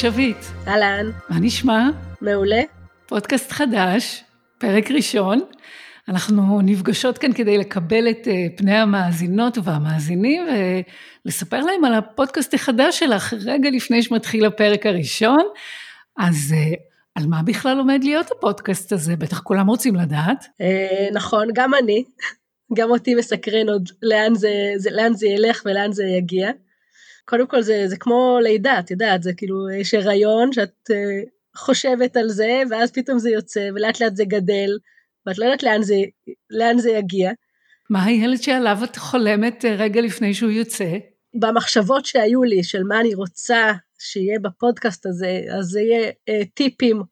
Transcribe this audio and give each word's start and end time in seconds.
שביט. 0.00 0.36
אהלן. 0.68 1.10
מה 1.28 1.36
נשמע? 1.40 1.88
מעולה. 2.20 2.60
פודקאסט 3.06 3.52
חדש, 3.52 4.24
פרק 4.58 4.90
ראשון. 4.90 5.40
אנחנו 6.08 6.60
נפגשות 6.60 7.18
כאן 7.18 7.32
כדי 7.32 7.58
לקבל 7.58 8.10
את 8.10 8.28
אה, 8.28 8.46
פני 8.56 8.74
המאזינות 8.74 9.58
והמאזינים 9.64 10.46
ולספר 11.24 11.60
להם 11.60 11.84
על 11.84 11.94
הפודקאסט 11.94 12.54
החדש 12.54 12.98
שלך 12.98 13.34
רגע 13.46 13.70
לפני 13.70 14.02
שמתחיל 14.02 14.44
הפרק 14.44 14.86
הראשון. 14.86 15.42
אז 16.18 16.54
אה, 16.56 16.74
על 17.14 17.26
מה 17.26 17.42
בכלל 17.42 17.78
עומד 17.78 18.00
להיות 18.04 18.30
הפודקאסט 18.30 18.92
הזה? 18.92 19.16
בטח 19.16 19.40
כולם 19.40 19.66
רוצים 19.66 19.94
לדעת. 19.94 20.44
אה, 20.60 21.08
נכון, 21.12 21.48
גם 21.54 21.70
אני. 21.82 22.04
גם 22.78 22.90
אותי 22.90 23.14
מסקרן 23.14 23.68
עוד 23.68 23.88
לאן 24.02 24.34
זה, 24.34 24.50
זה, 24.76 24.90
לאן 24.90 25.14
זה 25.14 25.26
ילך 25.26 25.62
ולאן 25.66 25.92
זה 25.92 26.04
יגיע. 26.04 26.50
קודם 27.28 27.46
כל 27.46 27.62
זה, 27.62 27.84
זה 27.86 27.96
כמו 27.96 28.38
לידה, 28.42 28.78
את 28.78 28.90
יודעת, 28.90 29.22
זה 29.22 29.32
כאילו, 29.36 29.70
יש 29.70 29.94
הריון 29.94 30.52
שאת 30.52 30.90
uh, 30.90 31.28
חושבת 31.56 32.16
על 32.16 32.28
זה, 32.28 32.62
ואז 32.70 32.92
פתאום 32.92 33.18
זה 33.18 33.30
יוצא, 33.30 33.68
ולאט 33.74 34.00
לאט 34.00 34.16
זה 34.16 34.24
גדל, 34.24 34.70
ואת 35.26 35.38
לא 35.38 35.44
יודעת 35.44 35.62
לאן 35.62 35.82
זה, 35.82 35.94
לאן 36.50 36.78
זה 36.78 36.90
יגיע. 36.90 37.30
מה 37.90 38.04
הילד 38.04 38.42
שעליו 38.42 38.78
את 38.84 38.96
חולמת 38.96 39.64
uh, 39.64 39.68
רגע 39.68 40.00
לפני 40.00 40.34
שהוא 40.34 40.50
יוצא? 40.50 40.92
במחשבות 41.34 42.06
שהיו 42.06 42.42
לי, 42.42 42.64
של 42.64 42.82
מה 42.82 43.00
אני 43.00 43.14
רוצה 43.14 43.72
שיהיה 43.98 44.38
בפודקאסט 44.38 45.06
הזה, 45.06 45.40
אז 45.58 45.64
זה 45.64 45.80
יהיה 45.80 46.10
uh, 46.10 46.32
טיפים 46.54 47.02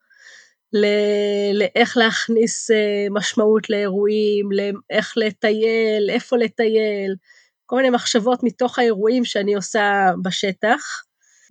לאיך 1.52 1.96
להכניס 1.96 2.70
uh, 2.70 2.74
משמעות 3.10 3.70
לאירועים, 3.70 4.48
לאיך 4.52 5.12
לטייל, 5.16 6.10
איפה 6.10 6.36
לטייל, 6.36 7.14
כל 7.66 7.76
מיני 7.76 7.90
מחשבות 7.90 8.42
מתוך 8.42 8.78
האירועים 8.78 9.24
שאני 9.24 9.54
עושה 9.54 10.10
בשטח. 10.22 10.80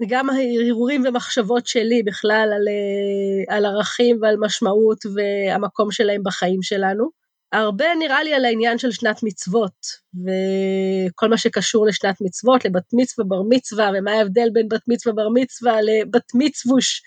וגם 0.01 0.27
הרהורים 0.29 1.03
ומחשבות 1.05 1.67
שלי 1.67 2.03
בכלל 2.03 2.49
על, 2.55 2.67
אה, 2.67 3.55
על 3.55 3.65
ערכים 3.65 4.17
ועל 4.21 4.35
משמעות 4.39 4.97
והמקום 5.15 5.91
שלהם 5.91 6.21
בחיים 6.23 6.61
שלנו. 6.61 7.09
הרבה 7.51 7.85
נראה 7.99 8.23
לי 8.23 8.33
על 8.33 8.45
העניין 8.45 8.77
של 8.77 8.91
שנת 8.91 9.23
מצוות, 9.23 9.71
וכל 10.13 11.27
מה 11.27 11.37
שקשור 11.37 11.85
לשנת 11.85 12.15
מצוות, 12.21 12.65
לבת 12.65 12.83
מצווה, 12.93 13.25
בר 13.27 13.41
מצווה, 13.49 13.91
ומה 13.95 14.11
ההבדל 14.11 14.49
בין 14.53 14.67
בת 14.69 14.81
מצווה, 14.87 15.15
בר 15.15 15.29
מצווה, 15.33 15.81
לבת 15.81 16.31
מצווש 16.33 17.01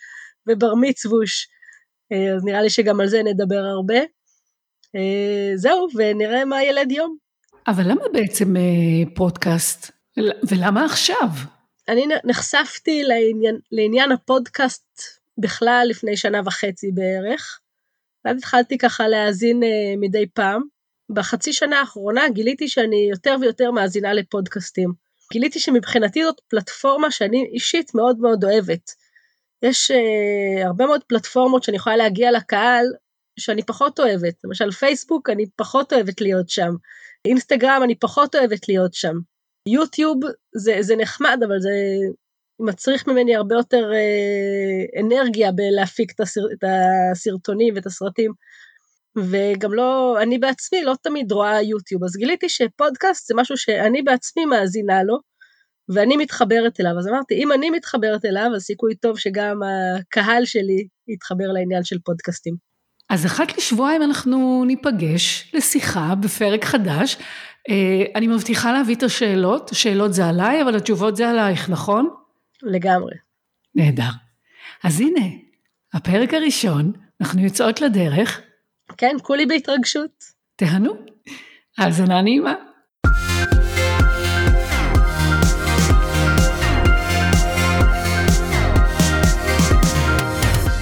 ובר 0.48 0.74
מצווש. 0.74 1.48
אה, 2.12 2.34
אז 2.36 2.44
נראה 2.44 2.62
לי 2.62 2.70
שגם 2.70 3.00
על 3.00 3.08
זה 3.08 3.22
נדבר 3.22 3.64
הרבה. 3.64 3.98
אה, 4.96 5.52
זהו, 5.56 5.86
ונראה 5.96 6.44
מה 6.44 6.64
ילד 6.64 6.92
יום. 6.92 7.27
אבל 7.68 7.90
למה 7.90 8.02
בעצם 8.12 8.56
אה, 8.56 8.62
פודקאסט? 9.14 9.90
ולמה 10.48 10.84
עכשיו? 10.84 11.28
אני 11.88 12.06
נחשפתי 12.24 13.02
לעניין, 13.02 13.58
לעניין 13.72 14.12
הפודקאסט 14.12 15.02
בכלל 15.38 15.86
לפני 15.90 16.16
שנה 16.16 16.40
וחצי 16.44 16.90
בערך, 16.94 17.60
ואז 18.24 18.36
התחלתי 18.36 18.78
ככה 18.78 19.08
להאזין 19.08 19.62
אה, 19.62 19.94
מדי 20.00 20.26
פעם. 20.34 20.62
בחצי 21.10 21.52
שנה 21.52 21.80
האחרונה 21.80 22.28
גיליתי 22.28 22.68
שאני 22.68 23.08
יותר 23.10 23.36
ויותר 23.40 23.70
מאזינה 23.70 24.12
לפודקאסטים. 24.12 24.92
גיליתי 25.32 25.60
שמבחינתי 25.60 26.24
זאת 26.24 26.40
פלטפורמה 26.48 27.10
שאני 27.10 27.50
אישית 27.52 27.94
מאוד 27.94 28.18
מאוד 28.18 28.44
אוהבת. 28.44 28.90
יש 29.62 29.90
uh, 29.90 30.66
הרבה 30.66 30.86
מאוד 30.86 31.00
פלטפורמות 31.08 31.62
שאני 31.62 31.76
יכולה 31.76 31.96
להגיע 31.96 32.32
לקהל 32.32 32.86
שאני 33.38 33.62
פחות 33.62 34.00
אוהבת. 34.00 34.34
למשל 34.44 34.70
פייסבוק, 34.70 35.30
אני 35.30 35.44
פחות 35.56 35.92
אוהבת 35.92 36.20
להיות 36.20 36.48
שם. 36.48 36.74
אינסטגרם 37.24 37.80
אני 37.84 37.94
פחות 37.94 38.34
אוהבת 38.34 38.68
להיות 38.68 38.94
שם. 38.94 39.14
יוטיוב 39.68 40.20
זה, 40.56 40.76
זה 40.80 40.96
נחמד, 40.96 41.38
אבל 41.46 41.60
זה 41.60 41.70
מצריך 42.60 43.06
ממני 43.06 43.36
הרבה 43.36 43.54
יותר 43.54 43.90
אה, 43.92 45.00
אנרגיה 45.00 45.52
בלהפיק 45.52 46.12
את, 46.14 46.20
הסר, 46.20 46.40
את 46.52 46.64
הסרטונים 46.64 47.74
ואת 47.74 47.86
הסרטים. 47.86 48.32
וגם 49.16 49.74
לא, 49.74 50.22
אני 50.22 50.38
בעצמי 50.38 50.82
לא 50.82 50.94
תמיד 51.02 51.32
רואה 51.32 51.62
יוטיוב, 51.62 52.04
אז 52.04 52.16
גיליתי 52.16 52.48
שפודקאסט 52.48 53.26
זה 53.26 53.34
משהו 53.36 53.56
שאני 53.56 54.02
בעצמי 54.02 54.44
מאזינה 54.44 55.02
לו, 55.02 55.18
ואני 55.94 56.16
מתחברת 56.16 56.80
אליו. 56.80 56.92
אז 56.98 57.08
אמרתי, 57.08 57.34
אם 57.34 57.52
אני 57.52 57.70
מתחברת 57.70 58.24
אליו, 58.24 58.50
אז 58.56 58.62
סיכוי 58.62 58.94
טוב 58.94 59.18
שגם 59.18 59.60
הקהל 59.62 60.44
שלי 60.44 60.88
יתחבר 61.08 61.46
לעניין 61.54 61.84
של 61.84 61.96
פודקאסטים. 62.04 62.68
אז 63.08 63.26
אחת 63.26 63.56
לשבועיים 63.58 64.02
אנחנו 64.02 64.64
ניפגש 64.66 65.50
לשיחה 65.54 66.14
בפרק 66.14 66.64
חדש. 66.64 67.16
אה, 67.68 68.04
אני 68.14 68.26
מבטיחה 68.26 68.72
להביא 68.72 68.94
את 68.94 69.02
השאלות, 69.02 69.70
השאלות 69.70 70.14
זה 70.14 70.26
עליי, 70.26 70.62
אבל 70.62 70.76
התשובות 70.76 71.16
זה 71.16 71.28
עלייך, 71.30 71.70
נכון? 71.70 72.08
לגמרי. 72.62 73.14
נהדר. 73.74 74.10
אז 74.84 75.00
הנה, 75.00 75.26
הפרק 75.94 76.34
הראשון, 76.34 76.92
אנחנו 77.20 77.40
יוצאות 77.40 77.80
לדרך. 77.80 78.40
כן, 78.96 79.16
כולי 79.22 79.46
בהתרגשות. 79.46 80.24
תהנו. 80.56 80.92
האזנה 81.78 82.22
נעימה. 82.22 82.54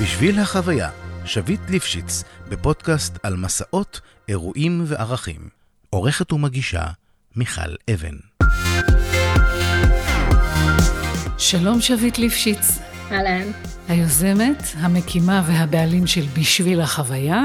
בשביל 0.02 0.38
החוויה 0.38 1.05
שביט 1.26 1.60
ליפשיץ, 1.68 2.24
בפודקאסט 2.48 3.18
על 3.22 3.36
מסעות, 3.36 4.00
אירועים 4.28 4.84
וערכים. 4.86 5.48
עורכת 5.90 6.32
ומגישה, 6.32 6.84
מיכל 7.36 7.74
אבן. 7.94 8.16
שלום 11.38 11.80
שביט 11.80 12.18
ליפשיץ. 12.18 12.78
אהלן. 13.12 13.50
היוזמת, 13.88 14.62
המקימה 14.74 15.42
והבעלים 15.46 16.06
של 16.06 16.24
בשביל 16.38 16.80
החוויה, 16.80 17.44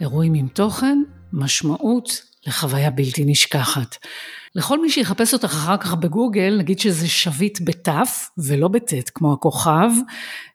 אירועים 0.00 0.34
עם 0.34 0.48
תוכן, 0.48 0.98
משמעות 1.32 2.22
לחוויה 2.46 2.90
בלתי 2.90 3.24
נשכחת. 3.26 3.96
לכל 4.54 4.82
מי 4.82 4.90
שיחפש 4.90 5.34
אותך 5.34 5.44
אחר 5.44 5.76
כך 5.76 5.94
בגוגל, 5.94 6.56
נגיד 6.58 6.78
שזה 6.78 7.08
שביט 7.08 7.58
בתף 7.64 8.28
ולא 8.38 8.68
בטית 8.68 9.10
כמו 9.10 9.32
הכוכב. 9.32 9.90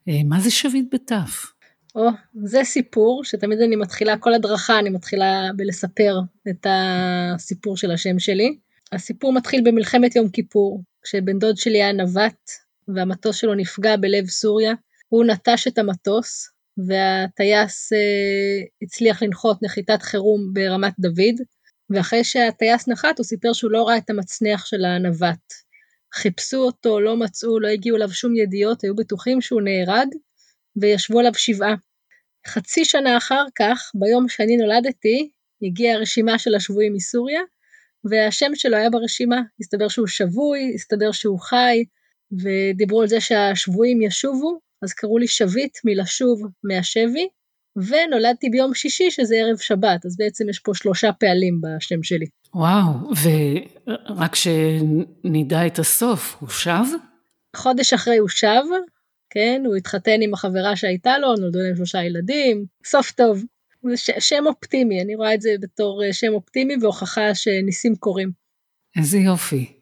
אה, 0.07 0.13
מה 0.25 0.39
זה 0.39 0.51
שביט 0.51 0.85
בתף? 0.93 1.56
או, 1.95 2.09
זה 2.43 2.63
סיפור 2.63 3.23
שתמיד 3.23 3.59
אני 3.59 3.75
מתחילה, 3.75 4.17
כל 4.17 4.33
הדרכה 4.33 4.79
אני 4.79 4.89
מתחילה 4.89 5.49
בלספר 5.55 6.19
את 6.49 6.67
הסיפור 6.69 7.77
של 7.77 7.91
השם 7.91 8.19
שלי. 8.19 8.57
הסיפור 8.91 9.33
מתחיל 9.33 9.61
במלחמת 9.65 10.15
יום 10.15 10.29
כיפור, 10.29 10.83
כשבן 11.03 11.39
דוד 11.39 11.57
שלי 11.57 11.83
היה 11.83 11.91
נווט 11.91 12.49
והמטוס 12.87 13.35
שלו 13.35 13.55
נפגע 13.55 13.95
בלב 13.95 14.27
סוריה. 14.27 14.73
הוא 15.09 15.25
נטש 15.25 15.67
את 15.67 15.77
המטוס 15.77 16.49
והטייס 16.87 17.93
אה, 17.93 18.65
הצליח 18.81 19.23
לנחות 19.23 19.63
נחיתת 19.63 20.01
חירום 20.01 20.53
ברמת 20.53 20.93
דוד, 20.99 21.35
ואחרי 21.89 22.23
שהטייס 22.23 22.87
נחת 22.87 23.17
הוא 23.17 23.25
סיפר 23.25 23.53
שהוא 23.53 23.71
לא 23.71 23.87
ראה 23.87 23.97
את 23.97 24.09
המצנח 24.09 24.65
של 24.65 24.85
הנווט. 24.85 25.53
חיפשו 26.13 26.57
אותו, 26.57 26.99
לא 26.99 27.17
מצאו, 27.17 27.59
לא 27.59 27.67
הגיעו 27.67 27.97
אליו 27.97 28.09
שום 28.11 28.35
ידיעות, 28.35 28.83
היו 28.83 28.95
בטוחים 28.95 29.41
שהוא 29.41 29.61
נהרג, 29.61 30.07
וישבו 30.81 31.19
עליו 31.19 31.33
שבעה. 31.33 31.75
חצי 32.47 32.85
שנה 32.85 33.17
אחר 33.17 33.45
כך, 33.55 33.91
ביום 33.95 34.29
שאני 34.29 34.57
נולדתי, 34.57 35.29
הגיעה 35.61 35.97
רשימה 35.97 36.39
של 36.39 36.55
השבויים 36.55 36.93
מסוריה, 36.93 37.41
והשם 38.03 38.51
שלו 38.55 38.77
היה 38.77 38.89
ברשימה. 38.89 39.41
הסתבר 39.59 39.87
שהוא 39.87 40.07
שבוי, 40.07 40.71
הסתבר 40.75 41.11
שהוא 41.11 41.39
חי, 41.39 41.83
ודיברו 42.31 43.01
על 43.01 43.07
זה 43.07 43.21
שהשבויים 43.21 44.01
ישובו, 44.01 44.59
אז 44.81 44.93
קראו 44.93 45.17
לי 45.17 45.27
שביט 45.27 45.77
מלשוב 45.85 46.41
מהשבי, 46.63 47.27
ונולדתי 47.75 48.49
ביום 48.49 48.73
שישי 48.73 49.11
שזה 49.11 49.35
ערב 49.35 49.57
שבת, 49.57 50.05
אז 50.05 50.17
בעצם 50.17 50.49
יש 50.49 50.59
פה 50.59 50.71
שלושה 50.75 51.11
פעלים 51.13 51.61
בשם 51.61 52.03
שלי. 52.03 52.25
וואו, 52.53 52.91
ורק 53.23 54.35
שנדע 54.35 55.67
את 55.67 55.79
הסוף, 55.79 56.35
הוא 56.39 56.49
שב? 56.49 56.83
חודש 57.55 57.93
אחרי 57.93 58.17
הוא 58.17 58.29
שב, 58.29 58.63
כן? 59.29 59.63
הוא 59.65 59.75
התחתן 59.75 60.21
עם 60.21 60.33
החברה 60.33 60.75
שהייתה 60.75 61.17
לו, 61.17 61.35
נולדו 61.35 61.59
להם 61.59 61.75
שלושה 61.75 62.03
ילדים, 62.03 62.65
סוף 62.85 63.11
טוב. 63.11 63.43
זה 63.83 63.95
שם 64.19 64.43
אופטימי, 64.47 65.01
אני 65.01 65.15
רואה 65.15 65.33
את 65.33 65.41
זה 65.41 65.49
בתור 65.61 66.03
אה, 66.03 66.13
שם 66.13 66.33
אופטימי 66.33 66.73
והוכחה 66.81 67.35
שניסים 67.35 67.95
קורים. 67.95 68.31
איזה 68.97 69.17
יופי. 69.17 69.73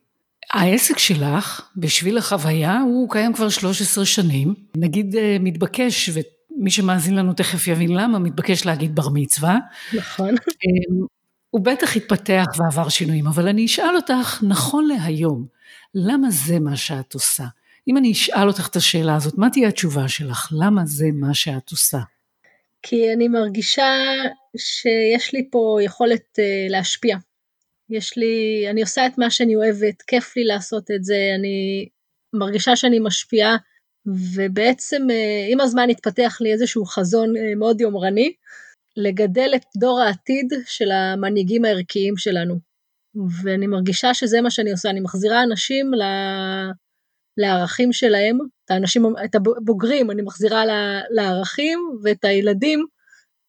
העסק 0.53 0.97
שלך, 0.97 1.69
בשביל 1.77 2.17
החוויה, 2.17 2.79
הוא 2.79 3.09
קיים 3.09 3.33
כבר 3.33 3.49
13 3.49 4.05
שנים. 4.05 4.53
נגיד 4.75 5.15
אה, 5.15 5.37
מתבקש, 5.39 6.09
ומי 6.09 6.71
שמאזין 6.71 7.15
לנו 7.15 7.33
תכף 7.33 7.67
יבין 7.67 7.93
למה, 7.93 8.19
מתבקש 8.19 8.65
להגיד 8.65 8.95
בר 8.95 9.09
מצווה. 9.13 9.57
נכון. 9.93 10.29
אמ, 10.29 11.05
הוא 11.49 11.61
בטח 11.61 11.95
התפתח 11.95 12.45
ועבר 12.57 12.89
שינויים, 12.89 13.27
אבל 13.27 13.47
אני 13.47 13.65
אשאל 13.65 13.95
אותך, 13.95 14.43
נכון 14.47 14.87
להיום, 14.87 15.45
למה 15.95 16.29
זה 16.29 16.59
מה 16.59 16.75
שאת 16.75 17.13
עושה? 17.13 17.43
אם 17.87 17.97
אני 17.97 18.11
אשאל 18.11 18.47
אותך 18.47 18.67
את 18.69 18.75
השאלה 18.75 19.15
הזאת, 19.15 19.37
מה 19.37 19.49
תהיה 19.49 19.67
התשובה 19.67 20.07
שלך? 20.07 20.49
למה 20.59 20.81
זה 20.85 21.05
מה 21.13 21.33
שאת 21.33 21.71
עושה? 21.71 21.99
כי 22.81 23.13
אני 23.13 23.27
מרגישה 23.27 23.87
שיש 24.57 25.33
לי 25.33 25.47
פה 25.51 25.77
יכולת 25.81 26.39
uh, 26.39 26.71
להשפיע. 26.71 27.17
יש 27.89 28.17
לי, 28.17 28.65
אני 28.69 28.81
עושה 28.81 29.05
את 29.05 29.17
מה 29.17 29.29
שאני 29.29 29.55
אוהבת, 29.55 30.01
כיף 30.01 30.37
לי 30.37 30.43
לעשות 30.43 30.91
את 30.91 31.03
זה, 31.03 31.15
אני 31.39 31.87
מרגישה 32.33 32.75
שאני 32.75 32.99
משפיעה 32.99 33.57
ובעצם 34.35 35.07
עם 35.51 35.59
הזמן 35.59 35.89
התפתח 35.89 36.37
לי 36.41 36.51
איזשהו 36.53 36.85
חזון 36.85 37.33
מאוד 37.57 37.81
יומרני, 37.81 38.33
לגדל 38.97 39.51
את 39.55 39.65
דור 39.77 40.01
העתיד 40.01 40.53
של 40.65 40.91
המנהיגים 40.91 41.65
הערכיים 41.65 42.17
שלנו. 42.17 42.59
ואני 43.43 43.67
מרגישה 43.67 44.13
שזה 44.13 44.41
מה 44.41 44.51
שאני 44.51 44.71
עושה, 44.71 44.89
אני 44.89 44.99
מחזירה 44.99 45.43
אנשים. 45.43 45.91
לערכים 47.37 47.93
שלהם, 47.93 48.37
את 48.65 48.71
האנשים, 48.71 49.05
את 49.25 49.35
הבוגרים 49.35 50.11
אני 50.11 50.21
מחזירה 50.21 50.63
לערכים, 51.09 51.79
ואת 52.03 52.25
הילדים 52.25 52.85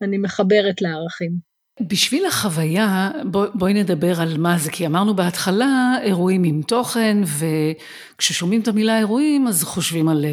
אני 0.02 0.18
מחברת 0.18 0.82
לערכים. 0.82 1.56
בשביל 1.80 2.26
החוויה, 2.26 3.10
בוא, 3.24 3.46
בואי 3.54 3.74
נדבר 3.74 4.20
על 4.20 4.38
מה 4.38 4.58
זה, 4.58 4.70
כי 4.70 4.86
אמרנו 4.86 5.16
בהתחלה 5.16 5.94
אירועים 6.02 6.44
עם 6.44 6.62
תוכן, 6.62 7.18
וכששומעים 8.16 8.60
את 8.60 8.68
המילה 8.68 8.98
אירועים 8.98 9.48
אז 9.48 9.64
חושבים 9.64 10.08
על 10.08 10.24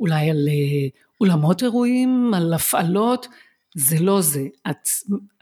אולי 0.00 0.30
על 0.30 0.48
אה, 0.48 0.88
אולמות 1.20 1.62
אירועים, 1.62 2.34
על 2.34 2.54
הפעלות, 2.54 3.26
זה 3.74 3.96
לא 4.00 4.20
זה. 4.20 4.46
את, 4.70 4.88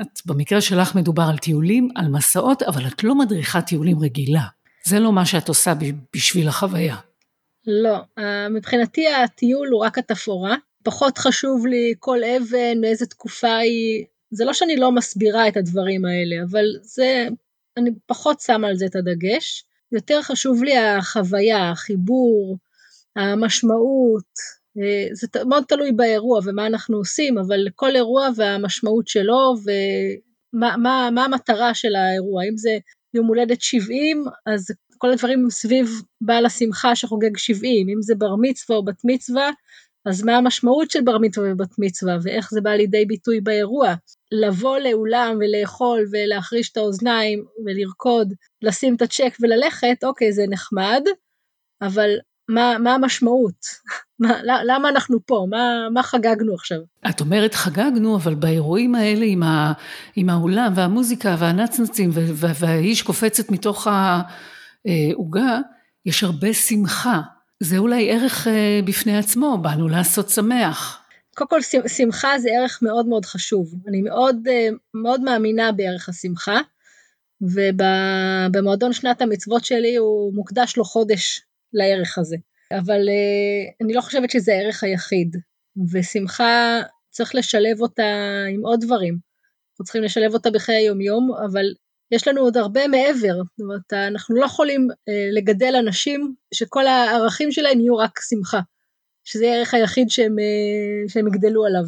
את 0.00 0.20
במקרה 0.26 0.60
שלך 0.60 0.94
מדובר 0.94 1.22
על 1.22 1.38
טיולים, 1.38 1.88
על 1.96 2.08
מסעות, 2.08 2.62
אבל 2.62 2.86
את 2.86 3.04
לא 3.04 3.14
מדריכת 3.14 3.66
טיולים 3.66 3.98
רגילה. 3.98 4.44
זה 4.84 5.00
לא 5.00 5.12
מה 5.12 5.26
שאת 5.26 5.48
עושה 5.48 5.72
בשביל 6.16 6.48
החוויה. 6.48 6.96
לא, 7.66 7.96
אה, 8.18 8.48
מבחינתי 8.48 9.08
הטיול 9.08 9.68
הוא 9.68 9.84
רק 9.84 9.98
התפאורה. 9.98 10.56
פחות 10.82 11.18
חשוב 11.18 11.66
לי 11.66 11.94
כל 11.98 12.18
אבן, 12.24 12.80
מאיזה 12.80 13.06
תקופה 13.06 13.56
היא. 13.56 14.04
זה 14.30 14.44
לא 14.44 14.52
שאני 14.52 14.76
לא 14.76 14.92
מסבירה 14.92 15.48
את 15.48 15.56
הדברים 15.56 16.04
האלה, 16.04 16.42
אבל 16.50 16.64
זה, 16.82 17.28
אני 17.76 17.90
פחות 18.06 18.40
שמה 18.40 18.68
על 18.68 18.76
זה 18.76 18.86
את 18.86 18.96
הדגש. 18.96 19.64
יותר 19.92 20.22
חשוב 20.22 20.64
לי 20.64 20.78
החוויה, 20.78 21.70
החיבור, 21.70 22.58
המשמעות, 23.16 24.32
אה, 24.78 25.08
זה 25.12 25.26
מאוד 25.44 25.64
תלוי 25.68 25.92
באירוע 25.92 26.40
ומה 26.44 26.66
אנחנו 26.66 26.96
עושים, 26.96 27.38
אבל 27.38 27.66
כל 27.74 27.96
אירוע 27.96 28.28
והמשמעות 28.36 29.08
שלו 29.08 29.54
ומה 29.64 30.76
מה, 30.76 31.08
מה 31.12 31.24
המטרה 31.24 31.74
של 31.74 31.96
האירוע, 31.96 32.44
אם 32.44 32.56
זה 32.56 32.78
יום 33.14 33.26
הולדת 33.26 33.60
70, 33.60 34.24
אז 34.46 34.66
כל 35.02 35.12
הדברים 35.12 35.50
סביב 35.50 36.02
בעל 36.20 36.46
השמחה 36.46 36.96
שחוגג 36.96 37.36
70, 37.36 37.88
אם 37.88 38.02
זה 38.02 38.14
בר 38.14 38.34
מצווה 38.40 38.76
או 38.76 38.84
בת 38.84 39.02
מצווה, 39.04 39.50
אז 40.06 40.24
מה 40.24 40.36
המשמעות 40.36 40.90
של 40.90 41.00
בר 41.00 41.18
מצווה 41.18 41.52
ובת 41.52 41.78
מצווה, 41.78 42.16
ואיך 42.22 42.50
זה 42.50 42.60
בא 42.60 42.70
לידי 42.70 43.04
ביטוי 43.04 43.40
באירוע. 43.40 43.94
לבוא 44.32 44.78
לאולם 44.78 45.38
ולאכול 45.40 46.06
ולהחריש 46.12 46.70
את 46.72 46.76
האוזניים 46.76 47.44
ולרקוד, 47.66 48.32
לשים 48.62 48.94
את 48.94 49.02
הצ'ק 49.02 49.36
וללכת, 49.40 50.04
אוקיי, 50.04 50.32
זה 50.32 50.44
נחמד, 50.50 51.02
אבל 51.82 52.10
מה, 52.48 52.76
מה 52.78 52.94
המשמעות? 52.94 53.66
מה, 54.22 54.32
למה 54.64 54.88
אנחנו 54.88 55.18
פה? 55.26 55.46
מה, 55.50 55.88
מה 55.92 56.02
חגגנו 56.02 56.54
עכשיו? 56.54 56.78
את 57.10 57.20
אומרת 57.20 57.54
חגגנו, 57.54 58.16
אבל 58.16 58.34
באירועים 58.34 58.94
האלה 58.94 59.24
עם, 59.24 59.42
ה, 59.42 59.72
עם 60.16 60.30
האולם 60.30 60.72
והמוזיקה 60.76 61.36
והנצנצים 61.38 62.10
והאיש 62.34 63.02
קופצת 63.02 63.50
מתוך 63.50 63.86
העוגה, 64.86 65.58
יש 66.06 66.22
הרבה 66.22 66.52
שמחה. 66.52 67.20
זה 67.60 67.78
אולי 67.78 68.10
ערך 68.10 68.48
אה, 68.48 68.80
בפני 68.84 69.18
עצמו, 69.18 69.58
באנו 69.62 69.88
לעשות 69.88 70.28
שמח. 70.28 71.02
קודם 71.34 71.50
כל 71.50 71.60
שמחה 71.88 72.38
זה 72.38 72.48
ערך 72.58 72.78
מאוד 72.82 73.06
מאוד 73.06 73.24
חשוב. 73.24 73.74
אני 73.88 74.02
מאוד, 74.02 74.48
אה, 74.48 74.68
מאוד 74.94 75.20
מאמינה 75.20 75.72
בערך 75.72 76.08
השמחה, 76.08 76.60
ובמועדון 77.40 78.92
שנת 78.92 79.22
המצוות 79.22 79.64
שלי 79.64 79.96
הוא 79.96 80.34
מוקדש 80.34 80.76
לו 80.76 80.84
חודש 80.84 81.42
לערך 81.72 82.18
הזה. 82.18 82.36
אבל 82.72 83.00
uh, 83.00 83.84
אני 83.84 83.92
לא 83.92 84.00
חושבת 84.00 84.30
שזה 84.30 84.52
הערך 84.52 84.84
היחיד, 84.84 85.36
ושמחה 85.92 86.80
צריך 87.10 87.34
לשלב 87.34 87.80
אותה 87.80 88.02
עם 88.54 88.60
עוד 88.64 88.80
דברים. 88.80 89.18
אנחנו 89.72 89.84
צריכים 89.84 90.02
לשלב 90.02 90.34
אותה 90.34 90.50
בחיי 90.50 90.74
היומיום, 90.74 91.30
אבל 91.50 91.64
יש 92.12 92.28
לנו 92.28 92.40
עוד 92.40 92.56
הרבה 92.56 92.88
מעבר. 92.88 93.34
זאת 93.34 93.60
אומרת, 93.60 93.92
אנחנו 93.92 94.34
לא 94.36 94.44
יכולים 94.44 94.88
uh, 94.90 95.34
לגדל 95.36 95.74
אנשים 95.78 96.34
שכל 96.54 96.86
הערכים 96.86 97.52
שלהם 97.52 97.80
יהיו 97.80 97.96
רק 97.96 98.20
שמחה, 98.28 98.60
שזה 99.24 99.46
הערך 99.46 99.74
היחיד 99.74 100.10
שהם, 100.10 100.36
uh, 100.38 101.12
שהם 101.12 101.26
יגדלו 101.26 101.66
עליו. 101.66 101.84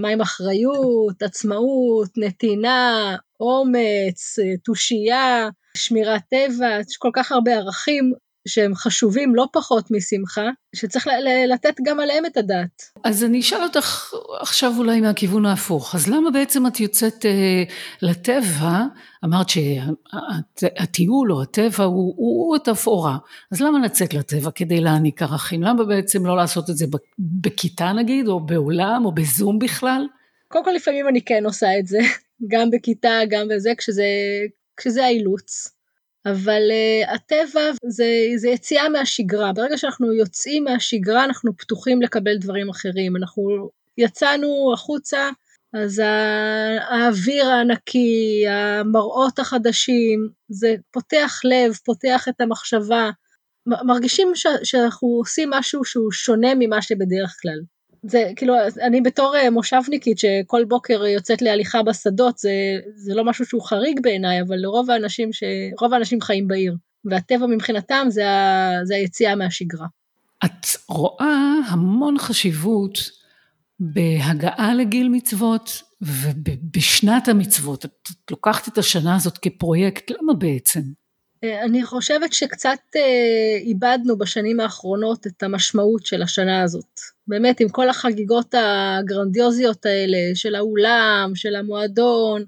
מה 0.00 0.08
עם 0.08 0.20
אחריות, 0.20 1.22
עצמאות, 1.22 2.10
נתינה, 2.16 3.16
אומץ, 3.40 4.36
תושייה, 4.64 5.48
שמירת 5.76 6.22
טבע, 6.30 6.80
יש 6.80 6.96
כל 6.96 7.10
כך 7.12 7.32
הרבה 7.32 7.54
ערכים 7.54 8.12
שהם 8.46 8.74
חשובים 8.74 9.34
לא 9.34 9.46
פחות 9.52 9.90
משמחה, 9.90 10.50
שצריך 10.76 11.06
לתת 11.48 11.74
גם 11.84 12.00
עליהם 12.00 12.26
את 12.26 12.36
הדעת. 12.36 12.82
אז 13.04 13.24
אני 13.24 13.40
אשאל 13.40 13.62
אותך 13.62 14.12
עכשיו 14.40 14.72
אולי 14.78 15.00
מהכיוון 15.00 15.46
ההפוך, 15.46 15.94
אז 15.94 16.08
למה 16.08 16.30
בעצם 16.30 16.66
את 16.66 16.80
יוצאת 16.80 17.26
אה, 17.26 17.62
לטבע, 18.02 18.82
אמרת 19.24 19.46
שהטיול 19.48 21.32
או 21.32 21.42
הטבע 21.42 21.84
הוא, 21.84 22.14
הוא, 22.16 22.46
הוא 22.46 22.56
התפאורה, 22.56 23.16
אז 23.52 23.60
למה 23.60 23.78
לצאת 23.78 24.14
לטבע 24.14 24.50
כדי 24.50 24.80
להעניק 24.80 25.22
ערכים? 25.22 25.62
למה 25.62 25.84
בעצם 25.84 26.26
לא 26.26 26.36
לעשות 26.36 26.70
את 26.70 26.76
זה 26.76 26.86
בכיתה 27.18 27.92
נגיד, 27.92 28.28
או 28.28 28.40
בעולם, 28.46 29.02
או 29.04 29.12
בזום 29.12 29.58
בכלל? 29.58 30.06
קודם 30.48 30.64
כל 30.64 30.70
לפעמים 30.70 31.08
אני 31.08 31.22
כן 31.22 31.44
עושה 31.44 31.78
את 31.78 31.86
זה, 31.86 31.98
גם 32.52 32.70
בכיתה, 32.70 33.18
גם 33.30 33.48
בזה, 33.48 33.72
כשזה, 33.78 34.04
כשזה 34.76 35.04
האילוץ. 35.04 35.75
אבל 36.26 36.62
uh, 36.70 37.10
הטבע 37.14 37.60
זה, 38.36 38.48
יציאה 38.48 38.88
מהשגרה, 38.88 39.52
ברגע 39.52 39.78
שאנחנו 39.78 40.12
יוצאים 40.12 40.64
מהשגרה 40.64 41.24
אנחנו 41.24 41.56
פתוחים 41.56 42.02
לקבל 42.02 42.38
דברים 42.38 42.68
אחרים, 42.70 43.16
אנחנו 43.16 43.70
יצאנו 43.98 44.70
החוצה, 44.74 45.30
אז 45.74 46.02
האוויר 46.80 47.46
הענקי, 47.46 48.44
המראות 48.48 49.38
החדשים, 49.38 50.28
זה 50.48 50.74
פותח 50.90 51.40
לב, 51.44 51.72
פותח 51.84 52.28
את 52.28 52.40
המחשבה, 52.40 53.10
מרגישים 53.66 54.32
שאנחנו 54.64 55.08
עושים 55.08 55.50
משהו 55.50 55.84
שהוא 55.84 56.12
שונה 56.12 56.48
ממה 56.58 56.82
שבדרך 56.82 57.36
כלל. 57.42 57.60
זה 58.02 58.30
כאילו, 58.36 58.54
אני 58.82 59.00
בתור 59.00 59.36
אה, 59.36 59.50
מושבניקית 59.50 60.18
שכל 60.18 60.64
בוקר 60.64 61.06
יוצאת 61.06 61.42
להליכה 61.42 61.82
בשדות, 61.82 62.38
זה, 62.38 62.52
זה 62.94 63.14
לא 63.14 63.24
משהו 63.24 63.44
שהוא 63.44 63.62
חריג 63.62 64.00
בעיניי, 64.02 64.42
אבל 64.42 64.56
לרוב 64.56 64.90
האנשים, 64.90 65.32
ש... 65.32 65.42
רוב 65.80 65.94
האנשים 65.94 66.20
חיים 66.20 66.48
בעיר, 66.48 66.74
והטבע 67.04 67.46
מבחינתם 67.46 68.06
זה, 68.08 68.30
ה... 68.30 68.70
זה 68.84 68.94
היציאה 68.94 69.34
מהשגרה. 69.34 69.86
את 70.44 70.66
רואה 70.88 71.54
המון 71.68 72.18
חשיבות 72.18 72.98
בהגעה 73.80 74.74
לגיל 74.74 75.08
מצוות 75.08 75.82
ובשנת 76.00 77.28
המצוות. 77.28 77.84
את 77.84 78.08
לוקחת 78.30 78.68
את 78.68 78.78
השנה 78.78 79.16
הזאת 79.16 79.38
כפרויקט, 79.38 80.10
למה 80.10 80.34
בעצם? 80.34 80.80
אה, 81.44 81.64
אני 81.64 81.84
חושבת 81.84 82.32
שקצת 82.32 82.78
אה, 82.96 83.56
איבדנו 83.60 84.18
בשנים 84.18 84.60
האחרונות 84.60 85.26
את 85.26 85.42
המשמעות 85.42 86.06
של 86.06 86.22
השנה 86.22 86.62
הזאת. 86.62 87.00
באמת, 87.28 87.60
עם 87.60 87.68
כל 87.68 87.88
החגיגות 87.88 88.54
הגרנדיוזיות 88.54 89.86
האלה, 89.86 90.18
של 90.34 90.54
האולם, 90.54 91.32
של 91.34 91.56
המועדון, 91.56 92.44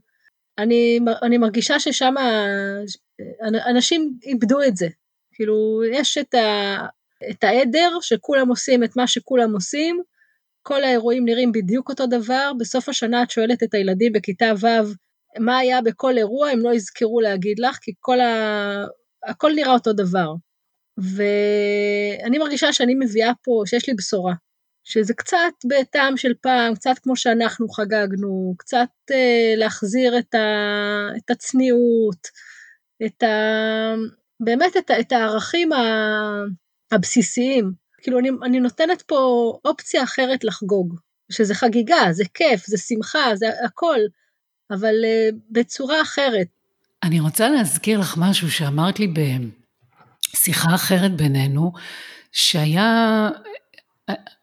אני, 0.59 0.99
אני 1.23 1.39
מרגישה 1.39 1.81
ששם 1.81 2.15
אנשים 3.71 4.19
איבדו 4.23 4.63
את 4.63 4.77
זה. 4.77 4.89
כאילו, 5.35 5.83
יש 5.93 6.19
את, 6.19 6.35
ה, 6.35 6.77
את 7.31 7.45
העדר 7.45 7.91
שכולם 8.01 8.49
עושים 8.49 8.85
את 8.85 8.97
מה 8.97 9.07
שכולם 9.07 9.55
עושים, 9.55 10.03
כל 10.63 10.85
האירועים 10.85 11.25
נראים 11.25 11.53
בדיוק 11.53 11.89
אותו 11.89 12.07
דבר, 12.07 12.53
בסוף 12.59 12.89
השנה 12.89 13.23
את 13.23 13.31
שואלת 13.31 13.63
את 13.63 13.75
הילדים 13.75 14.13
בכיתה 14.13 14.53
ו' 14.61 14.67
מה 15.39 15.59
היה 15.59 15.83
בכל 15.83 16.19
אירוע, 16.19 16.49
הם 16.49 16.59
לא 16.59 16.75
יזכרו 16.75 17.21
להגיד 17.21 17.59
לך, 17.59 17.79
כי 17.83 17.93
כל 18.01 18.21
ה... 18.21 18.85
הכל 19.29 19.53
נראה 19.55 19.73
אותו 19.73 19.93
דבר. 19.93 20.33
ואני 20.99 22.39
מרגישה 22.39 22.73
שאני 22.73 22.95
מביאה 22.95 23.33
פה, 23.45 23.63
שיש 23.67 23.89
לי 23.89 23.95
בשורה. 23.95 24.35
שזה 24.89 25.15
קצת 25.15 25.53
בטעם 25.65 26.17
של 26.17 26.33
פעם, 26.41 26.75
קצת 26.75 26.99
כמו 27.03 27.17
שאנחנו 27.17 27.69
חגגנו, 27.69 28.55
קצת 28.59 28.89
אה, 29.11 29.55
להחזיר 29.57 30.19
את, 30.19 30.35
ה, 30.35 30.39
את 31.17 31.31
הצניעות, 31.31 32.29
את 33.07 33.23
ה, 33.23 33.29
באמת 34.41 34.77
את, 35.01 35.13
הערכים 35.13 35.71
הבסיסיים. 36.93 37.73
כאילו 38.03 38.19
אני, 38.19 38.31
אני 38.43 38.61
נותנת 38.61 39.03
פה 39.03 39.53
אופציה 39.65 40.03
אחרת 40.03 40.45
לחגוג, 40.45 40.95
שזה 41.33 41.55
חגיגה, 41.55 42.07
זה 42.11 42.25
כיף, 42.35 42.67
זה 42.67 42.79
שמחה, 42.79 43.37
זה 43.37 43.47
הכל, 43.65 43.99
אבל 44.71 44.95
uh, 44.95 45.37
בצורה 45.51 46.03
אחרת. 46.03 46.47
אני 47.03 47.21
רוצה 47.21 47.49
להזכיר 47.49 48.01
לך 48.01 48.15
משהו 48.19 48.51
שאמרת 48.51 49.01
לי 49.01 49.15
בשיחה 50.35 50.75
אחרת 50.75 51.17
בינינו, 51.17 51.73
שהיה 52.33 53.29
אה, 53.35 53.59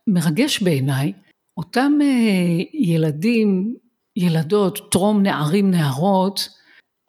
מרגש 0.07 0.63
בעיניי, 0.63 1.13
אותם 1.57 1.91
uh, 2.01 2.67
ילדים, 2.73 3.75
ילדות, 4.15 4.91
טרום 4.91 5.21
נערים, 5.21 5.71
נערות, 5.71 6.49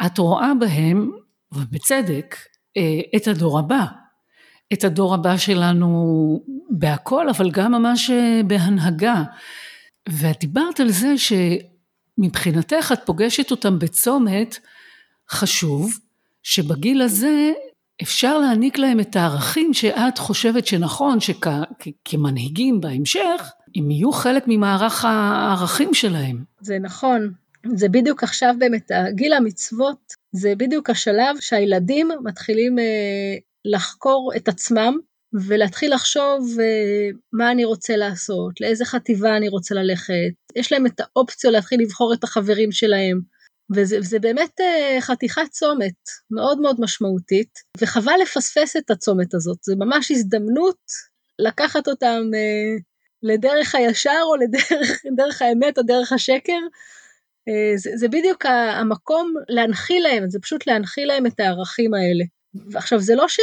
את 0.06 0.18
רואה 0.18 0.52
בהם, 0.60 1.10
ובצדק, 1.52 2.36
uh, 2.78 3.16
את 3.16 3.28
הדור 3.28 3.58
הבא. 3.58 3.84
את 4.72 4.84
הדור 4.84 5.14
הבא 5.14 5.36
שלנו 5.36 6.40
בהכל, 6.70 7.28
אבל 7.28 7.50
גם 7.50 7.72
ממש 7.72 8.10
אה, 8.10 8.40
בהנהגה. 8.46 9.22
ואת 10.08 10.40
דיברת 10.40 10.80
על 10.80 10.88
זה 10.90 11.14
שמבחינתך 11.18 12.92
את 12.92 12.98
פוגשת 13.06 13.50
אותם 13.50 13.78
בצומת 13.78 14.58
חשוב, 15.30 15.98
שבגיל 16.42 17.02
הזה 17.02 17.52
אפשר 18.02 18.38
להעניק 18.38 18.78
להם 18.78 19.00
את 19.00 19.16
הערכים 19.16 19.74
שאת 19.74 20.18
חושבת 20.18 20.66
שנכון 20.66 21.18
שכמנהיגים 21.20 22.80
בהמשך, 22.80 23.52
הם 23.76 23.90
יהיו 23.90 24.12
חלק 24.12 24.44
ממערך 24.46 25.04
הערכים 25.04 25.94
שלהם. 25.94 26.44
זה 26.60 26.78
נכון. 26.78 27.32
זה 27.74 27.88
בדיוק 27.88 28.22
עכשיו 28.22 28.54
באמת, 28.58 28.90
גיל 29.14 29.32
המצוות, 29.32 30.12
זה 30.32 30.52
בדיוק 30.56 30.90
השלב 30.90 31.36
שהילדים 31.40 32.08
מתחילים 32.24 32.78
אה, 32.78 32.84
לחקור 33.64 34.32
את 34.36 34.48
עצמם 34.48 34.96
ולהתחיל 35.32 35.94
לחשוב 35.94 36.56
אה, 36.60 37.10
מה 37.32 37.50
אני 37.50 37.64
רוצה 37.64 37.96
לעשות, 37.96 38.60
לאיזה 38.60 38.84
חטיבה 38.84 39.36
אני 39.36 39.48
רוצה 39.48 39.74
ללכת, 39.74 40.12
יש 40.56 40.72
להם 40.72 40.86
את 40.86 41.00
האופציה 41.00 41.50
להתחיל 41.50 41.80
לבחור 41.80 42.14
את 42.14 42.24
החברים 42.24 42.72
שלהם, 42.72 43.20
וזה, 43.74 43.98
וזה 43.98 44.18
באמת 44.18 44.60
אה, 44.60 44.96
חתיכת 45.00 45.50
צומת 45.50 45.94
מאוד 46.30 46.60
מאוד 46.60 46.76
משמעותית, 46.80 47.58
וחבל 47.80 48.14
לפספס 48.22 48.76
את 48.76 48.90
הצומת 48.90 49.34
הזאת, 49.34 49.58
זה 49.62 49.74
ממש 49.76 50.10
הזדמנות 50.10 50.78
לקחת 51.38 51.88
אותם 51.88 52.22
אה, 52.34 52.76
לדרך 53.22 53.74
הישר 53.74 54.20
או 54.22 54.36
לדרך 55.04 55.42
האמת 55.44 55.78
או 55.78 55.82
דרך 55.82 56.12
השקר. 56.12 56.60
זה, 57.76 57.90
זה 57.94 58.08
בדיוק 58.08 58.46
המקום 58.46 59.34
להנחיל 59.48 60.02
להם, 60.02 60.30
זה 60.30 60.38
פשוט 60.42 60.66
להנחיל 60.66 61.08
להם 61.08 61.26
את 61.26 61.40
הערכים 61.40 61.94
האלה. 61.94 62.24
ועכשיו, 62.70 63.00
זה 63.00 63.14
לא, 63.14 63.28
ש... 63.28 63.40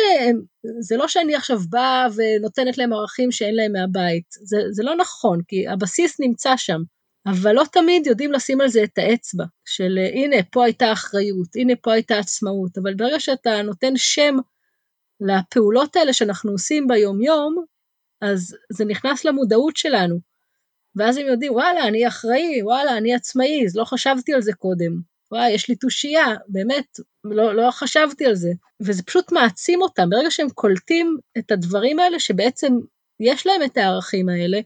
זה 0.79 0.97
לא 0.97 1.07
שאני 1.07 1.35
עכשיו 1.35 1.59
באה 1.69 2.07
ונותנת 2.15 2.77
להם 2.77 2.93
ערכים 2.93 3.31
שאין 3.31 3.55
להם 3.55 3.71
מהבית, 3.71 4.25
זה, 4.31 4.57
זה 4.71 4.83
לא 4.83 4.95
נכון, 4.95 5.39
כי 5.47 5.67
הבסיס 5.67 6.19
נמצא 6.19 6.53
שם, 6.57 6.81
אבל 7.25 7.51
לא 7.51 7.63
תמיד 7.71 8.07
יודעים 8.07 8.31
לשים 8.31 8.61
על 8.61 8.67
זה 8.67 8.83
את 8.83 8.97
האצבע, 8.97 9.43
של 9.65 9.97
הנה, 10.13 10.35
פה 10.51 10.65
הייתה 10.65 10.91
אחריות, 10.91 11.55
הנה, 11.55 11.73
פה 11.81 11.93
הייתה 11.93 12.17
עצמאות, 12.17 12.77
אבל 12.77 12.93
ברגע 12.93 13.19
שאתה 13.19 13.61
נותן 13.61 13.93
שם 13.95 14.35
לפעולות 15.21 15.95
האלה 15.95 16.13
שאנחנו 16.13 16.51
עושים 16.51 16.87
ביום-יום, 16.87 17.65
אז 18.21 18.55
זה 18.71 18.85
נכנס 18.85 19.25
למודעות 19.25 19.77
שלנו. 19.77 20.19
ואז 20.95 21.17
הם 21.17 21.25
יודעים, 21.27 21.53
וואלה, 21.53 21.87
אני 21.87 22.07
אחראי, 22.07 22.63
וואלה, 22.63 22.97
אני 22.97 23.15
עצמאי, 23.15 23.65
אז 23.65 23.75
לא 23.75 23.83
חשבתי 23.83 24.33
על 24.33 24.41
זה 24.41 24.53
קודם. 24.53 25.01
וואי, 25.31 25.51
יש 25.51 25.69
לי 25.69 25.75
תושייה, 25.75 26.25
באמת, 26.47 26.99
לא, 27.23 27.55
לא 27.55 27.71
חשבתי 27.71 28.25
על 28.25 28.35
זה. 28.35 28.49
וזה 28.81 29.03
פשוט 29.03 29.31
מעצים 29.31 29.81
אותם, 29.81 30.09
ברגע 30.09 30.31
שהם 30.31 30.49
קולטים 30.49 31.17
את 31.37 31.51
הדברים 31.51 31.99
האלה, 31.99 32.19
שבעצם 32.19 32.73
יש 33.19 33.47
להם 33.47 33.63
את 33.63 33.77
הערכים 33.77 34.29
האלה, 34.29 34.59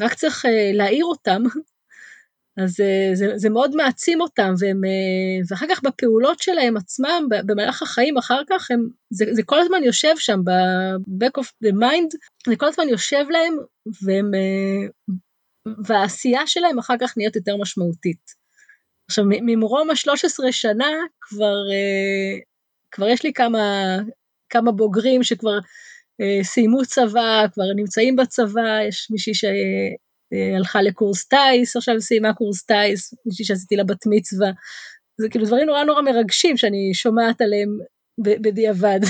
רק 0.00 0.14
צריך 0.14 0.44
uh, 0.44 0.48
להעיר 0.72 1.04
אותם, 1.04 1.42
אז 2.64 2.80
uh, 2.80 3.14
זה, 3.14 3.32
זה 3.36 3.50
מאוד 3.50 3.76
מעצים 3.76 4.20
אותם, 4.20 4.54
והם, 4.58 4.80
uh, 4.84 5.46
ואחר 5.50 5.66
כך 5.70 5.82
בפעולות 5.82 6.38
שלהם 6.38 6.76
עצמם, 6.76 7.26
במהלך 7.46 7.82
החיים 7.82 8.18
אחר 8.18 8.42
כך, 8.48 8.70
הם, 8.70 8.88
זה, 9.10 9.24
זה 9.32 9.42
כל 9.42 9.60
הזמן 9.60 9.84
יושב 9.84 10.14
שם, 10.18 10.40
ב-back 10.44 11.42
of 11.42 11.46
the 11.64 11.72
mind, 11.72 12.16
זה 12.48 12.56
כל 12.56 12.66
הזמן 12.66 12.88
יושב 12.88 13.24
להם, 13.30 13.56
והם, 14.02 14.30
והעשייה 15.84 16.46
שלהם 16.46 16.78
אחר 16.78 16.94
כך 17.00 17.16
נהיית 17.16 17.36
יותר 17.36 17.56
משמעותית. 17.56 18.40
עכשיו, 19.08 19.24
ממרום 19.28 19.90
ה-13 19.90 20.52
שנה 20.52 20.90
כבר, 21.20 21.56
כבר 22.90 23.08
יש 23.08 23.24
לי 23.24 23.32
כמה, 23.32 23.96
כמה 24.50 24.72
בוגרים 24.72 25.22
שכבר 25.22 25.58
סיימו 26.42 26.84
צבא, 26.84 27.46
כבר 27.52 27.64
נמצאים 27.76 28.16
בצבא, 28.16 28.80
יש 28.88 29.08
מישהי 29.10 29.32
שהלכה 29.34 30.82
לקורס 30.82 31.24
טיס, 31.24 31.76
עכשיו 31.76 32.00
סיימה 32.00 32.34
קורס 32.34 32.62
טיס, 32.62 33.14
מישהי 33.26 33.44
שעשיתי 33.44 33.76
לה 33.76 33.84
בת 33.84 34.04
מצווה. 34.06 34.50
זה 35.20 35.28
כאילו 35.28 35.46
דברים 35.46 35.66
נורא 35.66 35.84
נורא 35.84 36.02
מרגשים 36.02 36.56
שאני 36.56 36.90
שומעת 36.94 37.40
עליהם 37.40 37.68
בדיעבד. 38.18 39.00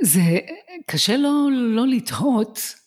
זה 0.00 0.20
קשה 0.86 1.16
לא, 1.16 1.48
לא 1.52 1.86
לתהות 1.88 2.79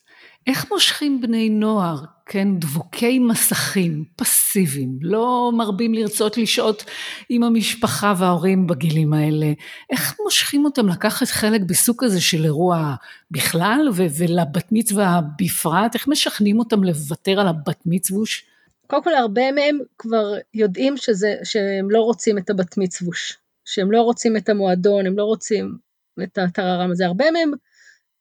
איך 0.48 0.72
מושכים 0.72 1.22
בני 1.22 1.50
נוער 1.50 2.04
כן, 2.26 2.48
דבוקי 2.60 3.20
מסכים, 3.20 4.06
פסיביים, 4.16 4.98
לא 5.02 5.52
מרבים 5.58 5.94
לרצות 5.94 6.38
לשהות 6.38 6.84
עם 7.30 7.44
המשפחה 7.44 8.14
וההורים 8.18 8.68
בגילים 8.68 9.14
האלה. 9.14 9.54
איך 9.90 10.16
מושכים 10.24 10.66
אותם 10.66 10.88
לקחת 10.88 11.28
חלק 11.28 11.62
בסוג 11.62 11.96
כזה 12.00 12.22
של 12.22 12.44
אירוע 12.44 12.96
בכלל 13.32 13.90
ו- 13.94 14.06
ולבת 14.18 14.66
מצווה 14.72 15.22
בפרט? 15.40 15.94
איך 15.94 16.08
משכנעים 16.08 16.60
אותם 16.60 16.84
לוותר 16.84 17.40
על 17.40 17.48
הבת 17.48 17.80
מצווש? 17.86 18.46
קודם 18.88 19.04
כל 19.04 19.14
הרבה 19.14 19.52
מהם 19.52 19.80
כבר 19.98 20.34
יודעים 20.54 20.98
שזה, 20.98 21.36
שהם 21.44 21.92
לא 21.92 22.00
רוצים 22.00 22.38
את 22.38 22.50
הבת 22.50 22.78
מצווש, 22.78 23.38
שהם 23.66 23.92
לא 23.92 24.02
רוצים 24.02 24.38
את 24.38 24.50
המועדון, 24.50 25.06
הם 25.06 25.18
לא 25.18 25.24
רוצים 25.24 25.78
את 26.24 26.38
הטררם 26.38 26.92
הזה. 26.92 27.06
הרבה 27.06 27.32
מהם 27.32 27.52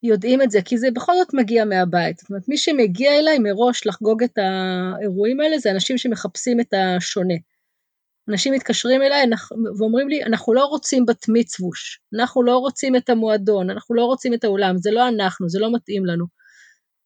יודעים 0.03 0.43
את 0.43 0.51
זה, 0.51 0.63
כי 0.63 0.79
זה 0.79 0.89
בכל 0.95 1.13
זאת 1.15 1.35
מגיע 1.35 1.65
מהבית. 1.65 2.19
זאת 2.19 2.31
אומרת, 2.31 2.49
מי 2.49 2.57
שמגיע 2.57 3.19
אליי 3.19 3.39
מראש 3.39 3.87
לחגוג 3.87 4.23
את 4.23 4.39
האירועים 4.39 5.41
האלה, 5.41 5.59
זה 5.59 5.71
אנשים 5.71 5.99
שמחפשים 5.99 6.61
את 6.61 6.75
השונה. 6.75 7.35
אנשים 8.29 8.55
מתקשרים 8.55 9.03
אליי 9.03 9.27
ואומרים 9.79 10.09
לי, 10.09 10.25
אנחנו 10.25 10.55
לא 10.55 10.65
רוצים 10.65 11.07
בת 11.07 11.27
מצווש, 11.29 12.01
אנחנו 12.15 12.43
לא 12.43 12.57
רוצים 12.57 12.97
את 12.97 13.11
המועדון, 13.11 13.71
אנחנו 13.71 13.95
לא 13.95 14.05
רוצים 14.05 14.35
את 14.35 14.45
האולם, 14.45 14.79
זה 14.79 14.91
לא 14.91 15.09
אנחנו, 15.09 15.49
זה 15.49 15.59
לא 15.61 15.75
מתאים 15.75 16.07
לנו. 16.07 16.25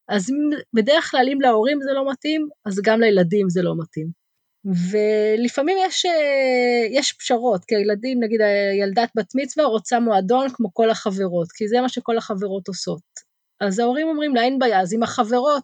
אז 0.09 0.25
בדרך 0.73 1.11
כלל 1.11 1.29
אם 1.33 1.41
להורים 1.41 1.79
זה 1.81 1.93
לא 1.93 2.11
מתאים, 2.11 2.49
אז 2.65 2.79
גם 2.83 2.99
לילדים 3.01 3.49
זה 3.49 3.61
לא 3.61 3.73
מתאים. 3.77 4.26
ולפעמים 4.65 5.77
יש, 5.81 6.05
אה, 6.05 6.87
יש 6.91 7.13
פשרות, 7.13 7.65
כי 7.65 7.75
הילדים, 7.75 8.23
נגיד 8.23 8.41
הילדת 8.41 9.09
בת 9.15 9.35
מצווה 9.35 9.65
רוצה 9.65 9.99
מועדון 9.99 10.49
כמו 10.49 10.73
כל 10.73 10.89
החברות, 10.89 11.51
כי 11.51 11.67
זה 11.67 11.81
מה 11.81 11.89
שכל 11.89 12.17
החברות 12.17 12.67
עושות. 12.67 13.27
אז 13.61 13.79
ההורים 13.79 14.07
אומרים 14.07 14.35
לה, 14.35 14.41
אין 14.41 14.59
בעיה, 14.59 14.81
אז 14.81 14.93
עם 14.93 15.03
החברות 15.03 15.63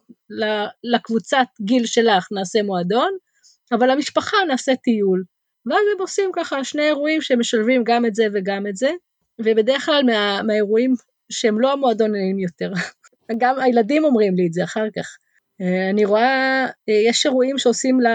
לקבוצת 0.84 1.46
גיל 1.62 1.86
שלך 1.86 2.28
נעשה 2.32 2.64
מועדון, 2.64 3.18
אבל 3.72 3.92
למשפחה 3.92 4.38
נעשה 4.48 4.76
טיול. 4.76 5.24
ואז 5.66 5.82
הם 5.96 6.02
עושים 6.02 6.30
ככה 6.34 6.64
שני 6.64 6.84
אירועים 6.84 7.22
שמשלבים 7.22 7.84
גם 7.86 8.06
את 8.06 8.16
זה 8.16 8.26
וגם 8.34 8.68
את 8.68 8.76
זה, 8.76 8.92
ובדרך 9.40 9.86
כלל 9.86 10.04
מה, 10.06 10.42
מהאירועים 10.44 10.94
שהם 11.32 11.62
לא 11.62 11.72
המועדונים 11.72 12.40
יותר. 12.40 12.72
גם 13.42 13.60
הילדים 13.60 14.04
אומרים 14.04 14.36
לי 14.36 14.48
את 14.48 14.54
זה 14.54 14.64
אחר 14.64 14.86
כך. 14.96 15.18
אה, 15.62 15.90
אני 15.90 16.06
רואה, 16.06 16.66
אה, 16.90 17.02
יש 17.10 17.26
אירועים 17.26 17.58
שעושים 17.58 18.02
ל... 18.02 18.08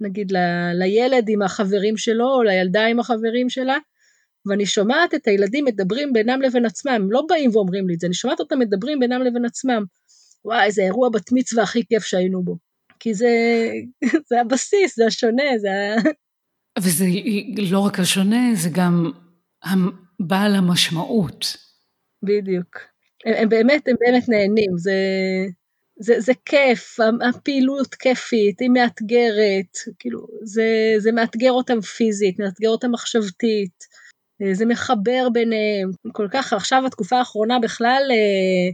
נגיד 0.00 0.32
ל, 0.32 0.36
לילד 0.74 1.28
עם 1.28 1.42
החברים 1.42 1.96
שלו, 1.96 2.34
או 2.34 2.42
לילדה 2.42 2.86
עם 2.86 3.00
החברים 3.00 3.50
שלה, 3.50 3.76
ואני 4.46 4.66
שומעת 4.66 5.14
את 5.14 5.26
הילדים 5.26 5.64
מדברים 5.64 6.12
בינם 6.12 6.42
לבין 6.42 6.66
עצמם, 6.66 6.92
הם 6.92 7.12
לא 7.12 7.22
באים 7.28 7.50
ואומרים 7.52 7.88
לי 7.88 7.94
את 7.94 8.00
זה, 8.00 8.06
אני 8.06 8.14
שומעת 8.14 8.40
אותם 8.40 8.58
מדברים 8.58 9.00
בינם 9.00 9.22
לבין 9.22 9.44
עצמם. 9.44 9.84
וואי, 10.44 10.72
זה 10.72 10.82
אירוע 10.82 11.08
בת 11.08 11.32
מצווה 11.32 11.62
הכי 11.62 11.86
כיף 11.88 12.04
שהיינו 12.04 12.42
בו. 12.42 12.56
כי 13.00 13.14
זה, 13.14 13.28
זה 14.28 14.40
הבסיס, 14.40 14.96
זה 14.96 15.06
השונה, 15.06 15.58
זה 15.58 15.70
ה... 15.70 15.96
וזה 16.78 17.04
לא 17.70 17.78
רק 17.78 18.00
השונה, 18.00 18.54
זה 18.54 18.68
גם 18.72 19.10
בעל 20.20 20.54
המשמעות. 20.54 21.56
בדיוק. 22.22 22.78
הם, 23.26 23.34
הם 23.34 23.48
באמת, 23.48 23.88
הם 23.88 23.94
באמת 24.00 24.28
נהנים, 24.28 24.70
זה... 24.78 24.92
זה, 25.98 26.20
זה 26.20 26.32
כיף, 26.44 26.96
הפעילות 27.28 27.94
כיפית, 27.94 28.60
היא 28.60 28.70
מאתגרת, 28.70 29.78
כאילו, 29.98 30.26
זה, 30.42 30.94
זה 30.98 31.12
מאתגר 31.12 31.52
אותם 31.52 31.80
פיזית, 31.80 32.38
מאתגר 32.38 32.68
אותם 32.68 32.92
מחשבתית, 32.92 33.84
אה, 34.42 34.54
זה 34.54 34.66
מחבר 34.66 35.28
ביניהם, 35.32 35.90
כל 36.12 36.28
כך, 36.30 36.52
עכשיו 36.52 36.86
התקופה 36.86 37.18
האחרונה 37.18 37.58
בכלל 37.58 38.02
אה, 38.10 38.72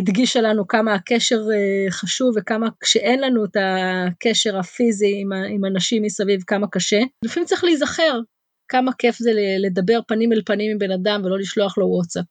הדגישה 0.00 0.40
לנו 0.40 0.68
כמה 0.68 0.94
הקשר 0.94 1.40
אה, 1.54 1.90
חשוב 1.90 2.34
וכמה 2.36 2.68
כשאין 2.80 3.20
לנו 3.20 3.44
את 3.44 3.56
הקשר 3.60 4.58
הפיזי 4.58 5.20
עם, 5.20 5.32
עם 5.32 5.64
אנשים 5.64 6.02
מסביב, 6.02 6.42
כמה 6.46 6.66
קשה. 6.70 7.00
לפעמים 7.24 7.46
צריך 7.46 7.64
להיזכר 7.64 8.20
כמה 8.68 8.92
כיף 8.92 9.18
זה 9.18 9.30
לדבר 9.58 10.00
פנים 10.08 10.32
אל 10.32 10.42
פנים 10.46 10.70
עם 10.70 10.78
בן 10.78 10.90
אדם 10.90 11.22
ולא 11.24 11.38
לשלוח 11.38 11.78
לו 11.78 11.86
וואטסאפ. 11.86 12.24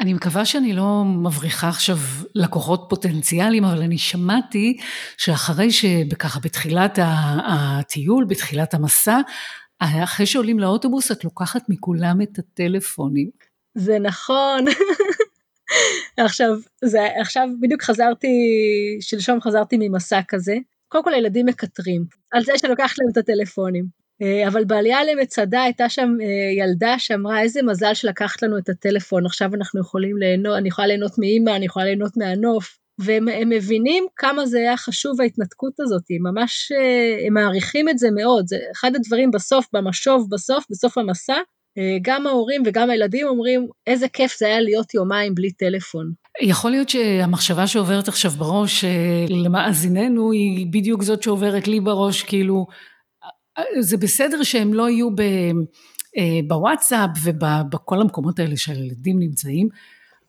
אני 0.00 0.14
מקווה 0.14 0.44
שאני 0.44 0.72
לא 0.72 1.04
מבריחה 1.04 1.68
עכשיו 1.68 1.96
לקוחות 2.34 2.86
פוטנציאליים, 2.88 3.64
אבל 3.64 3.82
אני 3.82 3.98
שמעתי 3.98 4.76
שאחרי 5.16 5.70
שככה 5.70 6.40
בתחילת 6.40 6.98
הטיול, 7.48 8.24
בתחילת 8.24 8.74
המסע, 8.74 9.20
אחרי 9.78 10.26
שעולים 10.26 10.58
לאוטובוס 10.58 11.12
את 11.12 11.24
לוקחת 11.24 11.62
מכולם 11.68 12.22
את 12.22 12.38
הטלפונים. 12.38 13.30
זה 13.74 13.98
נכון. 13.98 14.64
עכשיו, 16.26 16.48
זה, 16.84 16.98
עכשיו 17.20 17.48
בדיוק 17.60 17.82
חזרתי, 17.82 18.28
שלשום 19.00 19.40
חזרתי 19.40 19.76
ממסע 19.80 20.20
כזה. 20.28 20.54
קודם 20.88 21.04
כל 21.04 21.14
הילדים 21.14 21.46
מקטרים 21.46 22.04
על 22.32 22.44
זה 22.44 22.52
שלוקחת 22.56 22.98
להם 22.98 23.08
את 23.12 23.16
הטלפונים. 23.16 24.01
אה, 24.22 24.48
אבל 24.48 24.64
בעלייה 24.64 25.04
למצדה 25.04 25.62
הייתה 25.62 25.88
שם 25.88 26.10
אה, 26.22 26.64
ילדה 26.64 26.98
שאמרה 26.98 27.40
איזה 27.40 27.62
מזל 27.62 27.94
שלקחת 27.94 28.42
לנו 28.42 28.58
את 28.58 28.68
הטלפון, 28.68 29.26
עכשיו 29.26 29.54
אנחנו 29.54 29.80
יכולים 29.80 30.16
ליהנות, 30.16 30.58
אני 30.58 30.68
יכולה 30.68 30.86
ליהנות 30.86 31.18
מאימא, 31.18 31.50
אני 31.50 31.64
יכולה 31.64 31.84
ליהנות 31.84 32.16
מהנוף. 32.16 32.78
והם 32.98 33.48
מבינים 33.48 34.06
כמה 34.16 34.46
זה 34.46 34.58
היה 34.58 34.76
חשוב 34.76 35.20
ההתנתקות 35.20 35.80
הזאת, 35.80 36.02
הם 36.10 36.34
ממש, 36.34 36.72
אה, 36.72 37.26
הם 37.26 37.34
מעריכים 37.34 37.88
את 37.88 37.98
זה 37.98 38.08
מאוד, 38.10 38.46
זה 38.46 38.56
אחד 38.72 38.96
הדברים 38.96 39.30
בסוף, 39.30 39.66
במשוב 39.72 40.26
בסוף, 40.30 40.64
בסוף 40.70 40.98
המסע, 40.98 41.36
גם 42.02 42.26
ההורים 42.26 42.62
וגם 42.66 42.90
הילדים 42.90 43.26
אומרים 43.26 43.66
איזה 43.86 44.08
כיף 44.08 44.38
זה 44.38 44.46
היה 44.46 44.60
להיות 44.60 44.94
יומיים 44.94 45.34
בלי 45.34 45.52
טלפון. 45.52 46.12
יכול 46.42 46.70
להיות 46.70 46.88
שהמחשבה 46.88 47.66
שעוברת 47.66 48.08
עכשיו 48.08 48.30
בראש 48.30 48.84
למאזיננו 49.28 50.32
היא 50.32 50.66
בדיוק 50.70 51.02
זאת 51.02 51.22
שעוברת 51.22 51.68
לי 51.68 51.80
בראש, 51.80 52.22
כאילו 52.22 52.66
זה 53.80 53.96
בסדר 53.96 54.42
שהם 54.42 54.74
לא 54.74 54.90
יהיו 54.90 55.08
אה, 56.18 56.40
בוואטסאפ 56.48 57.10
ובכל 57.22 58.00
המקומות 58.00 58.38
האלה 58.38 58.56
שהילדים 58.56 59.18
נמצאים, 59.18 59.68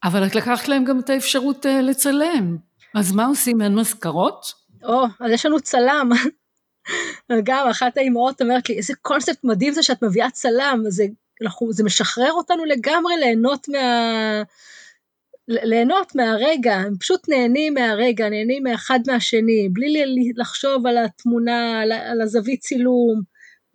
אבל 0.03 0.25
את 0.25 0.36
לקחת 0.36 0.68
להם 0.68 0.84
גם 0.84 1.00
את 1.00 1.10
האפשרות 1.10 1.65
אה, 1.65 1.82
לצלם. 1.82 2.58
אז 2.96 3.12
מה 3.12 3.25
עושים? 3.25 3.62
אין 3.62 3.75
מזכרות? 3.75 4.53
או, 4.84 5.06
אז 5.20 5.32
יש 5.32 5.46
לנו 5.46 5.60
צלם. 5.60 6.10
גם 7.44 7.68
אחת 7.68 7.98
האימהות 7.98 8.42
אומרת 8.42 8.70
לי, 8.70 8.77
איזה 8.77 8.94
קונספט 9.01 9.44
מדהים 9.44 9.74
זה 9.74 9.84
שאת 9.84 10.03
מביאה 10.03 10.30
צלם, 10.30 10.84
זה, 10.88 11.06
אנחנו, 11.42 11.74
זה 11.74 11.84
משחרר 11.84 12.32
אותנו 12.32 12.65
לגמרי 12.65 13.13
ליהנות 13.20 13.68
מה... 13.70 13.80
ליהנות 15.48 16.16
מהרגע, 16.16 16.76
הם 16.76 16.94
פשוט 17.00 17.30
נהנים 17.30 17.74
מהרגע, 17.74 18.30
נהנים 18.30 18.64
מאחד 18.64 19.00
מהשני, 19.08 19.70
בלי 19.74 20.04
לחשוב 20.36 20.88
על 20.88 20.98
התמונה, 20.98 21.82
על 21.82 22.22
הזווית 22.22 22.60
צילום, 22.60 23.22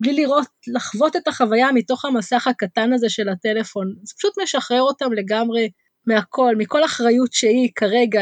בלי 0.01 0.13
לראות, 0.13 0.47
לחוות 0.67 1.15
את 1.15 1.27
החוויה 1.27 1.71
מתוך 1.71 2.05
המסך 2.05 2.47
הקטן 2.47 2.93
הזה 2.93 3.09
של 3.09 3.29
הטלפון. 3.29 3.93
זה 4.03 4.13
פשוט 4.17 4.33
משחרר 4.43 4.81
אותם 4.81 5.13
לגמרי 5.13 5.69
מהכל, 6.07 6.55
מכל 6.57 6.85
אחריות 6.85 7.33
שהיא 7.33 7.69
כרגע, 7.75 8.21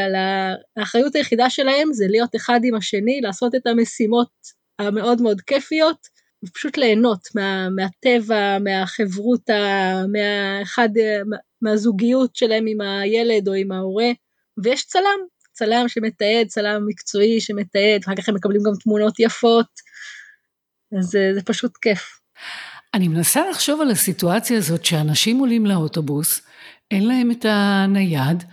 האחריות 0.76 1.16
היחידה 1.16 1.50
שלהם 1.50 1.92
זה 1.92 2.04
להיות 2.08 2.36
אחד 2.36 2.60
עם 2.64 2.74
השני, 2.74 3.20
לעשות 3.20 3.54
את 3.54 3.66
המשימות 3.66 4.30
המאוד 4.78 5.22
מאוד 5.22 5.40
כיפיות, 5.40 6.17
ופשוט 6.44 6.76
ליהנות 6.76 7.28
מה, 7.34 7.68
מהטבע, 7.70 8.58
מהחברותה, 8.58 9.94
מהאחד, 10.12 10.88
מהזוגיות 11.62 12.36
שלהם 12.36 12.64
עם 12.68 12.80
הילד 12.80 13.48
או 13.48 13.54
עם 13.54 13.72
ההורה, 13.72 14.10
ויש 14.62 14.86
צלם, 14.86 15.20
צלם 15.52 15.88
שמתעד, 15.88 16.46
צלם 16.46 16.86
מקצועי 16.86 17.40
שמתעד, 17.40 18.00
אחר 18.04 18.14
כך 18.16 18.28
הם 18.28 18.34
מקבלים 18.34 18.62
גם 18.62 18.72
תמונות 18.82 19.20
יפות, 19.20 19.66
אז 20.98 21.04
זה, 21.04 21.30
זה 21.34 21.42
פשוט 21.42 21.76
כיף. 21.76 22.20
אני 22.94 23.08
מנסה 23.08 23.50
לחשוב 23.50 23.80
על 23.80 23.90
הסיטואציה 23.90 24.58
הזאת 24.58 24.84
שאנשים 24.84 25.38
עולים 25.38 25.66
לאוטובוס, 25.66 26.42
אין 26.90 27.08
להם 27.08 27.30
את 27.30 27.44
הנייד, 27.48 28.44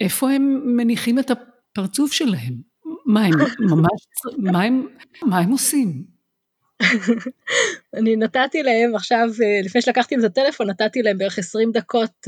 איפה 0.00 0.30
הם 0.30 0.62
מניחים 0.76 1.18
את 1.18 1.30
הפרצוף 1.30 2.12
שלהם? 2.12 2.54
מה 3.06 3.24
הם 3.24 3.34
ממש, 3.60 4.00
מה 4.38 4.62
הם, 4.62 4.86
מה 5.22 5.38
הם 5.38 5.50
עושים? 5.50 6.17
אני 7.98 8.16
נתתי 8.16 8.62
להם 8.62 8.94
עכשיו, 8.94 9.28
אה, 9.42 9.60
לפני 9.64 9.82
שלקחתי 9.82 10.14
את 10.16 10.24
הטלפון, 10.24 10.70
נתתי 10.70 11.02
להם 11.02 11.18
בערך 11.18 11.38
20 11.38 11.72
דקות, 11.72 12.26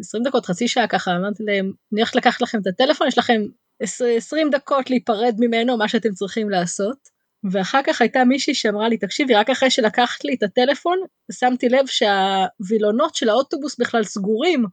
20 0.00 0.24
אה, 0.24 0.30
דקות, 0.30 0.46
חצי 0.46 0.68
שעה 0.68 0.86
ככה, 0.86 1.16
אמרתי 1.16 1.42
להם, 1.42 1.72
אני 1.92 2.00
הולכת 2.00 2.16
לקחת 2.16 2.42
לכם 2.42 2.58
את 2.60 2.66
הטלפון, 2.66 3.08
יש 3.08 3.18
לכם 3.18 3.42
20 3.80 4.50
דקות 4.50 4.90
להיפרד 4.90 5.34
ממנו, 5.38 5.76
מה 5.76 5.88
שאתם 5.88 6.12
צריכים 6.12 6.50
לעשות. 6.50 7.18
ואחר 7.52 7.80
כך 7.86 8.00
הייתה 8.00 8.24
מישהי 8.24 8.54
שאמרה 8.54 8.88
לי, 8.88 8.98
תקשיבי, 8.98 9.34
רק 9.34 9.50
אחרי 9.50 9.70
שלקחת 9.70 10.24
לי 10.24 10.34
את 10.34 10.42
הטלפון, 10.42 10.98
שמתי 11.32 11.68
לב 11.68 11.86
שהווילונות 11.86 13.14
של 13.14 13.28
האוטובוס 13.28 13.78
בכלל 13.78 14.04
סגורים. 14.04 14.64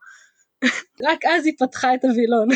רק 1.10 1.26
אז 1.26 1.46
היא 1.46 1.54
פתחה 1.60 1.94
את 1.94 2.04
הווילון. 2.04 2.48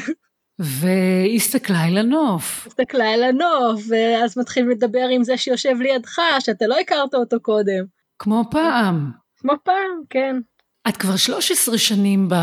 והסתכלה 0.60 1.88
אל 1.88 1.98
הנוף. 1.98 2.68
הסתכלה 2.68 3.14
אל 3.14 3.24
הנוף, 3.24 3.82
ואז 3.90 4.38
מתחילים 4.38 4.70
לדבר 4.70 5.08
עם 5.12 5.24
זה 5.24 5.38
שיושב 5.38 5.76
לידך, 5.80 6.20
שאתה 6.40 6.68
לא 6.68 6.80
הכרת 6.80 7.14
אותו 7.14 7.40
קודם. 7.42 7.86
כמו 8.20 8.44
פעם. 8.52 9.12
כמו 9.38 9.54
פעם, 9.64 10.02
כן. 10.10 10.36
את 10.90 10.98
כבר 10.98 11.16
13 11.16 11.78
שנים 11.78 12.30
ב... 12.30 12.36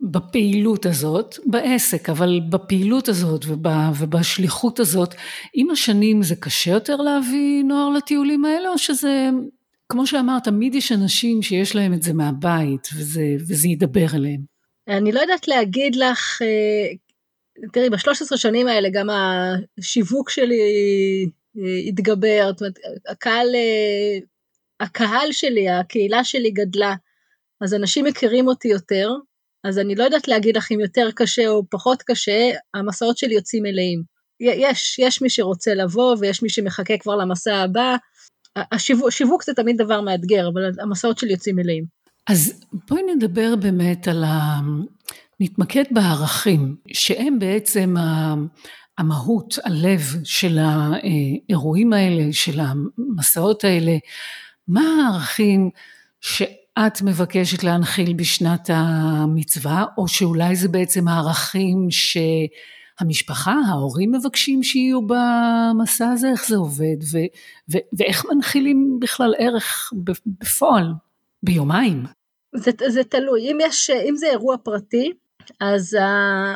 בפעילות 0.00 0.86
הזאת, 0.86 1.34
בעסק, 1.46 2.10
אבל 2.10 2.40
בפעילות 2.50 3.08
הזאת 3.08 3.44
ובשליחות 3.98 4.80
הזאת, 4.80 5.14
עם 5.54 5.70
השנים 5.70 6.22
זה 6.22 6.36
קשה 6.36 6.70
יותר 6.70 6.96
להביא 6.96 7.64
נוער 7.64 7.88
לטיולים 7.88 8.44
האלה, 8.44 8.68
או 8.68 8.78
שזה, 8.78 9.30
כמו 9.88 10.06
שאמרת, 10.06 10.44
תמיד 10.44 10.74
יש 10.74 10.92
אנשים 10.92 11.42
שיש 11.42 11.76
להם 11.76 11.94
את 11.94 12.02
זה 12.02 12.12
מהבית, 12.14 12.88
וזה, 12.96 13.24
וזה 13.48 13.68
ידבר 13.68 14.06
אליהם. 14.14 14.40
אני 14.88 15.12
לא 15.12 15.20
יודעת 15.20 15.48
להגיד 15.48 15.96
לך, 15.96 16.42
אה, 16.42 16.94
תראי, 17.72 17.90
ב-13 17.90 18.36
שנים 18.36 18.68
האלה 18.68 18.88
גם 18.92 19.06
השיווק 19.78 20.30
שלי 20.30 20.60
אה, 21.58 21.88
התגבר, 21.88 22.50
זאת 22.52 22.60
אומרת, 22.60 22.78
הקהל, 23.08 23.54
אה, 23.54 24.18
הקהל 24.80 25.32
שלי, 25.32 25.68
הקהילה 25.68 26.24
שלי 26.24 26.50
גדלה, 26.50 26.94
אז 27.60 27.74
אנשים 27.74 28.04
מכירים 28.04 28.48
אותי 28.48 28.68
יותר, 28.68 29.10
אז 29.64 29.78
אני 29.78 29.94
לא 29.94 30.04
יודעת 30.04 30.28
להגיד 30.28 30.56
לך 30.56 30.72
אם 30.72 30.80
יותר 30.80 31.08
קשה 31.14 31.48
או 31.48 31.62
פחות 31.70 32.02
קשה, 32.02 32.50
המסעות 32.74 33.18
שלי 33.18 33.34
יוצאים 33.34 33.62
מלאים. 33.62 34.02
יש, 34.40 34.98
יש 34.98 35.22
מי 35.22 35.30
שרוצה 35.30 35.74
לבוא 35.74 36.16
ויש 36.20 36.42
מי 36.42 36.48
שמחכה 36.48 36.98
כבר 36.98 37.16
למסע 37.16 37.56
הבא. 37.56 37.96
השיווק, 38.56 39.08
השיווק 39.08 39.44
זה 39.44 39.54
תמיד 39.54 39.76
דבר 39.76 40.00
מאתגר, 40.00 40.48
אבל 40.48 40.62
המסעות 40.80 41.18
שלי 41.18 41.32
יוצאים 41.32 41.56
מלאים. 41.56 41.84
אז 42.28 42.60
בואי 42.88 43.02
נדבר 43.14 43.56
באמת 43.56 44.08
על 44.08 44.24
ה... 44.24 44.60
נתמקד 45.40 45.84
בערכים, 45.90 46.76
שהם 46.92 47.38
בעצם 47.38 47.94
המהות, 48.98 49.58
הלב 49.64 50.00
של 50.24 50.58
האירועים 50.58 51.92
האלה, 51.92 52.32
של 52.32 52.60
המסעות 52.60 53.64
האלה. 53.64 53.96
מה 54.68 54.80
הערכים 54.80 55.70
שאת 56.20 57.02
מבקשת 57.02 57.64
להנחיל 57.64 58.12
בשנת 58.12 58.70
המצווה, 58.72 59.84
או 59.98 60.08
שאולי 60.08 60.56
זה 60.56 60.68
בעצם 60.68 61.08
הערכים 61.08 61.88
שהמשפחה, 61.90 63.54
ההורים 63.68 64.12
מבקשים 64.12 64.62
שיהיו 64.62 65.00
במסע 65.06 66.08
הזה, 66.08 66.30
איך 66.30 66.48
זה 66.48 66.56
עובד, 66.56 66.96
ו, 67.12 67.18
ו, 67.72 67.78
ואיך 67.92 68.24
מנחילים 68.30 68.98
בכלל 69.00 69.34
ערך 69.38 69.92
בפועל, 70.26 70.92
ביומיים? 71.42 72.04
זה, 72.54 72.70
זה 72.88 73.04
תלוי, 73.04 73.40
אם, 73.40 73.58
יש, 73.60 73.90
אם 73.90 74.16
זה 74.16 74.26
אירוע 74.26 74.56
פרטי, 74.56 75.12
אז 75.60 75.96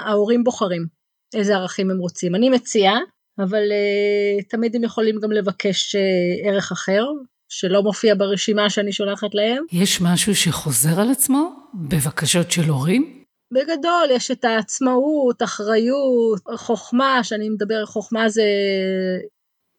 ההורים 0.04 0.44
בוחרים 0.44 0.86
איזה 1.34 1.56
ערכים 1.56 1.90
הם 1.90 1.98
רוצים. 1.98 2.34
אני 2.34 2.50
מציעה, 2.50 2.98
אבל 3.38 3.62
uh, 3.62 4.48
תמיד 4.48 4.76
הם 4.76 4.84
יכולים 4.84 5.20
גם 5.20 5.32
לבקש 5.32 5.96
uh, 5.96 6.48
ערך 6.48 6.72
אחר, 6.72 7.04
שלא 7.48 7.82
מופיע 7.82 8.14
ברשימה 8.14 8.70
שאני 8.70 8.92
שולחת 8.92 9.34
להם. 9.34 9.64
יש 9.72 10.00
משהו 10.00 10.34
שחוזר 10.34 11.00
על 11.00 11.10
עצמו 11.10 11.52
בבקשות 11.74 12.50
של 12.50 12.62
הורים? 12.68 13.22
בגדול, 13.52 14.08
יש 14.10 14.30
את 14.30 14.44
העצמאות, 14.44 15.42
אחריות, 15.42 16.40
חוכמה, 16.56 17.24
שאני 17.24 17.48
מדבר, 17.48 17.86
חוכמה 17.86 18.28
זה, 18.28 18.44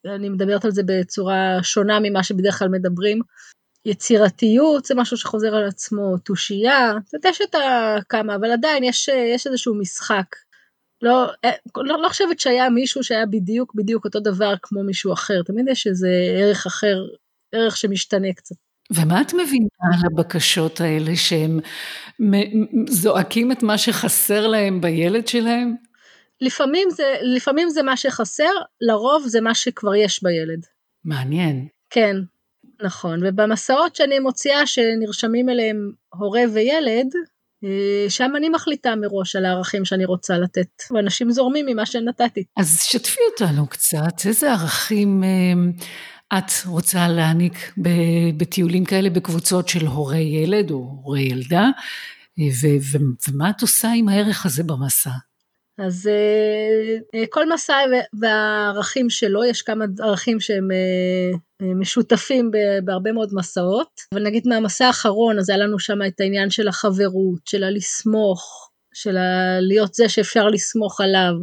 אני 0.05 0.29
מדברת 0.29 0.65
על 0.65 0.71
זה 0.71 0.81
בצורה 0.85 1.59
שונה 1.63 1.99
ממה 1.99 2.23
שבדרך 2.23 2.59
כלל 2.59 2.67
מדברים. 2.67 3.19
יצירתיות 3.85 4.85
זה 4.85 4.95
משהו 4.95 5.17
שחוזר 5.17 5.55
על 5.55 5.67
עצמו, 5.67 6.17
תושייה, 6.17 6.93
זאת 7.05 7.25
יש 7.25 7.41
את 7.41 7.55
הכמה, 7.55 8.35
אבל 8.35 8.51
עדיין 8.51 8.83
יש, 8.83 9.07
יש 9.07 9.47
איזשהו 9.47 9.75
משחק. 9.75 10.25
לא, 11.01 11.25
אה, 11.45 11.51
לא, 11.77 12.01
לא 12.01 12.09
חושבת 12.09 12.39
שהיה 12.39 12.69
מישהו 12.69 13.03
שהיה 13.03 13.25
בדיוק 13.25 13.75
בדיוק 13.75 14.05
אותו 14.05 14.19
דבר 14.19 14.53
כמו 14.61 14.83
מישהו 14.83 15.13
אחר, 15.13 15.41
תמיד 15.45 15.67
יש 15.67 15.87
איזה 15.87 16.09
ערך 16.39 16.65
אחר, 16.65 16.97
ערך 17.51 17.77
שמשתנה 17.77 18.33
קצת. 18.33 18.55
ומה 18.91 19.21
את 19.21 19.33
מבינה 19.33 19.67
על 19.93 19.99
הבקשות 20.11 20.81
האלה 20.81 21.15
שהם 21.15 21.59
זועקים 22.89 23.51
את 23.51 23.63
מה 23.63 23.77
שחסר 23.77 24.47
להם 24.47 24.81
בילד 24.81 25.27
שלהם? 25.27 25.75
לפעמים 26.41 26.89
זה, 26.89 27.15
לפעמים 27.21 27.69
זה 27.69 27.83
מה 27.83 27.97
שחסר, 27.97 28.51
לרוב 28.81 29.23
זה 29.27 29.41
מה 29.41 29.55
שכבר 29.55 29.95
יש 29.95 30.23
בילד. 30.23 30.65
מעניין. 31.05 31.67
כן, 31.89 32.15
נכון, 32.81 33.19
ובמסעות 33.25 33.95
שאני 33.95 34.19
מוציאה 34.19 34.67
שנרשמים 34.67 35.49
אליהם 35.49 35.91
הורה 36.13 36.41
וילד, 36.53 37.07
אה, 37.63 38.09
שם 38.09 38.31
אני 38.37 38.49
מחליטה 38.49 38.95
מראש 38.95 39.35
על 39.35 39.45
הערכים 39.45 39.85
שאני 39.85 40.05
רוצה 40.05 40.37
לתת, 40.37 40.83
ואנשים 40.91 41.31
זורמים 41.31 41.65
ממה 41.65 41.85
שנתתי. 41.85 42.43
אז 42.57 42.79
שתפי 42.83 43.19
אותנו 43.31 43.67
קצת, 43.67 44.25
איזה 44.25 44.51
ערכים 44.51 45.23
אה, 45.23 46.37
את 46.37 46.51
רוצה 46.65 47.07
להעניק 47.07 47.73
בטיולים 48.37 48.85
כאלה 48.85 49.09
בקבוצות 49.09 49.67
של 49.67 49.85
הורי 49.85 50.21
ילד 50.21 50.71
או 50.71 50.75
הורי 50.75 51.21
ילדה, 51.21 51.69
אה, 52.39 52.77
ומה 53.29 53.49
את 53.49 53.61
עושה 53.61 53.91
עם 53.95 54.09
הערך 54.09 54.45
הזה 54.45 54.63
במסע? 54.63 55.09
אז 55.85 56.09
כל 57.29 57.53
מסע 57.53 57.77
והערכים 58.19 59.09
שלו, 59.09 59.43
יש 59.43 59.61
כמה 59.61 59.85
ערכים 59.99 60.39
שהם 60.39 60.67
משותפים 61.61 62.51
בהרבה 62.83 63.11
מאוד 63.11 63.29
מסעות, 63.33 63.89
אבל 64.13 64.23
נגיד 64.23 64.47
מהמסע 64.47 64.85
האחרון, 64.85 65.39
אז 65.39 65.49
היה 65.49 65.59
לנו 65.59 65.79
שם 65.79 65.99
את 66.07 66.19
העניין 66.19 66.49
של 66.49 66.67
החברות, 66.67 67.39
של 67.45 67.63
הלסמוך, 67.63 68.69
של 68.93 69.17
להיות 69.61 69.93
זה 69.93 70.09
שאפשר 70.09 70.47
לסמוך 70.47 71.01
עליו. 71.01 71.33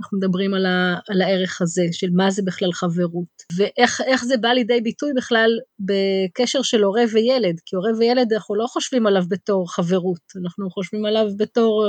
אנחנו 0.00 0.18
מדברים 0.18 0.54
על, 0.54 0.66
ה, 0.66 0.98
על 1.08 1.22
הערך 1.22 1.62
הזה, 1.62 1.82
של 1.92 2.06
מה 2.12 2.30
זה 2.30 2.42
בכלל 2.46 2.72
חברות, 2.72 3.28
ואיך 3.56 4.24
זה 4.24 4.36
בא 4.36 4.48
לידי 4.48 4.80
ביטוי 4.80 5.12
בכלל 5.16 5.50
בקשר 5.80 6.62
של 6.62 6.82
הורה 6.82 7.02
וילד, 7.12 7.60
כי 7.66 7.76
הורה 7.76 7.90
וילד 7.98 8.32
אנחנו 8.32 8.54
לא 8.54 8.66
חושבים 8.66 9.06
עליו 9.06 9.22
בתור 9.28 9.72
חברות, 9.72 10.20
אנחנו 10.42 10.70
חושבים 10.70 11.04
עליו 11.04 11.26
בתור, 11.38 11.86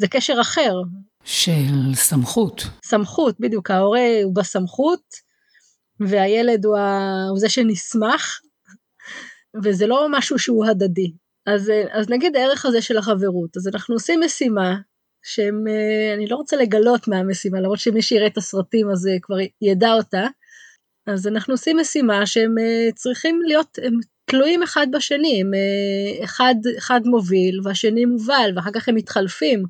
זה 0.00 0.08
קשר 0.08 0.36
אחר. 0.40 0.72
של 1.24 1.94
סמכות. 1.94 2.62
סמכות, 2.84 3.40
בדיוק, 3.40 3.70
ההורה 3.70 4.22
הוא 4.24 4.34
בסמכות, 4.34 5.02
והילד 6.00 6.64
הוא, 6.64 6.76
ה, 6.76 7.00
הוא 7.30 7.38
זה 7.38 7.48
שנסמך, 7.48 8.40
וזה 9.64 9.86
לא 9.86 10.06
משהו 10.10 10.38
שהוא 10.38 10.66
הדדי. 10.66 11.12
אז, 11.46 11.72
אז 11.92 12.10
נגיד 12.10 12.36
הערך 12.36 12.66
הזה 12.66 12.82
של 12.82 12.98
החברות, 12.98 13.56
אז 13.56 13.68
אנחנו 13.68 13.94
עושים 13.94 14.20
משימה 14.24 14.74
שהם, 15.24 15.64
אה, 15.68 16.14
אני 16.14 16.26
לא 16.26 16.36
רוצה 16.36 16.56
לגלות 16.56 17.08
מהמשימה, 17.08 17.60
למרות 17.60 17.78
שמי 17.78 18.02
שיראה 18.02 18.26
את 18.26 18.36
הסרטים 18.36 18.90
אז 18.90 19.06
אה, 19.06 19.12
כבר 19.22 19.36
ידע 19.62 19.92
אותה, 19.92 20.26
אז 21.06 21.26
אנחנו 21.26 21.54
עושים 21.54 21.76
משימה 21.76 22.26
שהם 22.26 22.58
אה, 22.58 22.92
צריכים 22.94 23.40
להיות, 23.46 23.78
הם 23.82 23.92
תלויים 24.30 24.62
אחד 24.62 24.86
בשני, 24.92 25.40
הם 25.40 25.50
אחד, 26.24 26.54
אחד 26.78 27.00
מוביל 27.04 27.60
והשני 27.64 28.04
מובל, 28.04 28.52
ואחר 28.56 28.70
כך 28.74 28.88
הם 28.88 28.94
מתחלפים. 28.94 29.64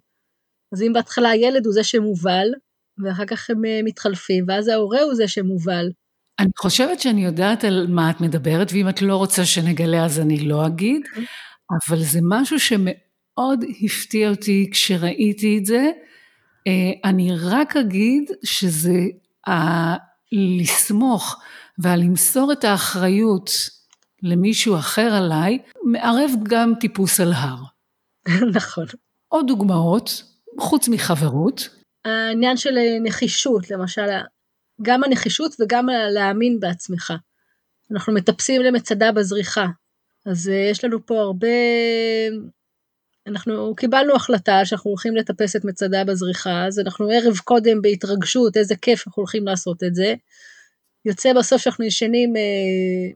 אז 0.74 0.82
אם 0.82 0.92
בהתחלה 0.92 1.30
הילד 1.30 1.66
הוא 1.66 1.74
זה 1.74 1.84
שמובל, 1.84 2.46
ואחר 3.04 3.24
כך 3.24 3.50
הם 3.50 3.62
מתחלפים, 3.84 4.44
ואז 4.48 4.68
ההורה 4.68 5.00
הוא 5.00 5.14
זה 5.14 5.28
שמובל. 5.28 5.90
אני 6.38 6.50
חושבת 6.58 7.00
שאני 7.00 7.24
יודעת 7.24 7.64
על 7.64 7.86
מה 7.88 8.10
את 8.10 8.20
מדברת, 8.20 8.72
ואם 8.72 8.88
את 8.88 9.02
לא 9.02 9.16
רוצה 9.16 9.44
שנגלה 9.44 10.04
אז 10.04 10.20
אני 10.20 10.48
לא 10.48 10.66
אגיד, 10.66 11.02
אוקיי. 11.06 11.24
אבל 11.88 12.02
זה 12.02 12.18
משהו 12.22 12.60
שמאוד... 12.60 13.04
מאוד 13.38 13.64
הפתיע 13.84 14.30
אותי 14.30 14.68
כשראיתי 14.72 15.58
את 15.58 15.66
זה. 15.66 15.90
אה, 16.66 17.10
אני 17.10 17.30
רק 17.50 17.76
אגיד 17.76 18.30
שזה 18.44 19.00
הלסמוך 19.46 21.42
והלמסור 21.78 22.52
את 22.52 22.64
האחריות 22.64 23.50
למישהו 24.22 24.76
אחר 24.76 25.14
עליי, 25.14 25.58
מערב 25.84 26.30
גם 26.42 26.72
טיפוס 26.80 27.20
על 27.20 27.32
הר. 27.32 27.58
נכון. 28.56 28.84
עוד 29.28 29.46
דוגמאות, 29.46 30.22
חוץ 30.60 30.88
מחברות. 30.88 31.68
העניין 32.04 32.56
של 32.56 32.78
נחישות, 33.02 33.70
למשל, 33.70 34.06
גם 34.82 35.04
הנחישות 35.04 35.56
וגם 35.60 35.86
להאמין 36.10 36.60
בעצמך. 36.60 37.12
אנחנו 37.90 38.12
מטפסים 38.12 38.62
למצדה 38.62 39.12
בזריחה, 39.12 39.66
אז 40.26 40.48
אה, 40.48 40.68
יש 40.70 40.84
לנו 40.84 41.06
פה 41.06 41.20
הרבה 41.20 41.48
אנחנו 43.26 43.74
קיבלנו 43.76 44.14
החלטה 44.16 44.64
שאנחנו 44.64 44.90
הולכים 44.90 45.16
לטפס 45.16 45.56
את 45.56 45.64
מצדה 45.64 46.04
בזריחה, 46.04 46.66
אז 46.66 46.78
אנחנו 46.78 47.08
ערב 47.10 47.36
קודם 47.36 47.82
בהתרגשות, 47.82 48.56
איזה 48.56 48.76
כיף 48.76 49.06
אנחנו 49.06 49.20
הולכים 49.20 49.46
לעשות 49.46 49.82
את 49.84 49.94
זה. 49.94 50.14
יוצא 51.04 51.32
בסוף 51.32 51.62
שאנחנו 51.62 51.84
ישנים 51.84 52.36
אה, 52.36 53.12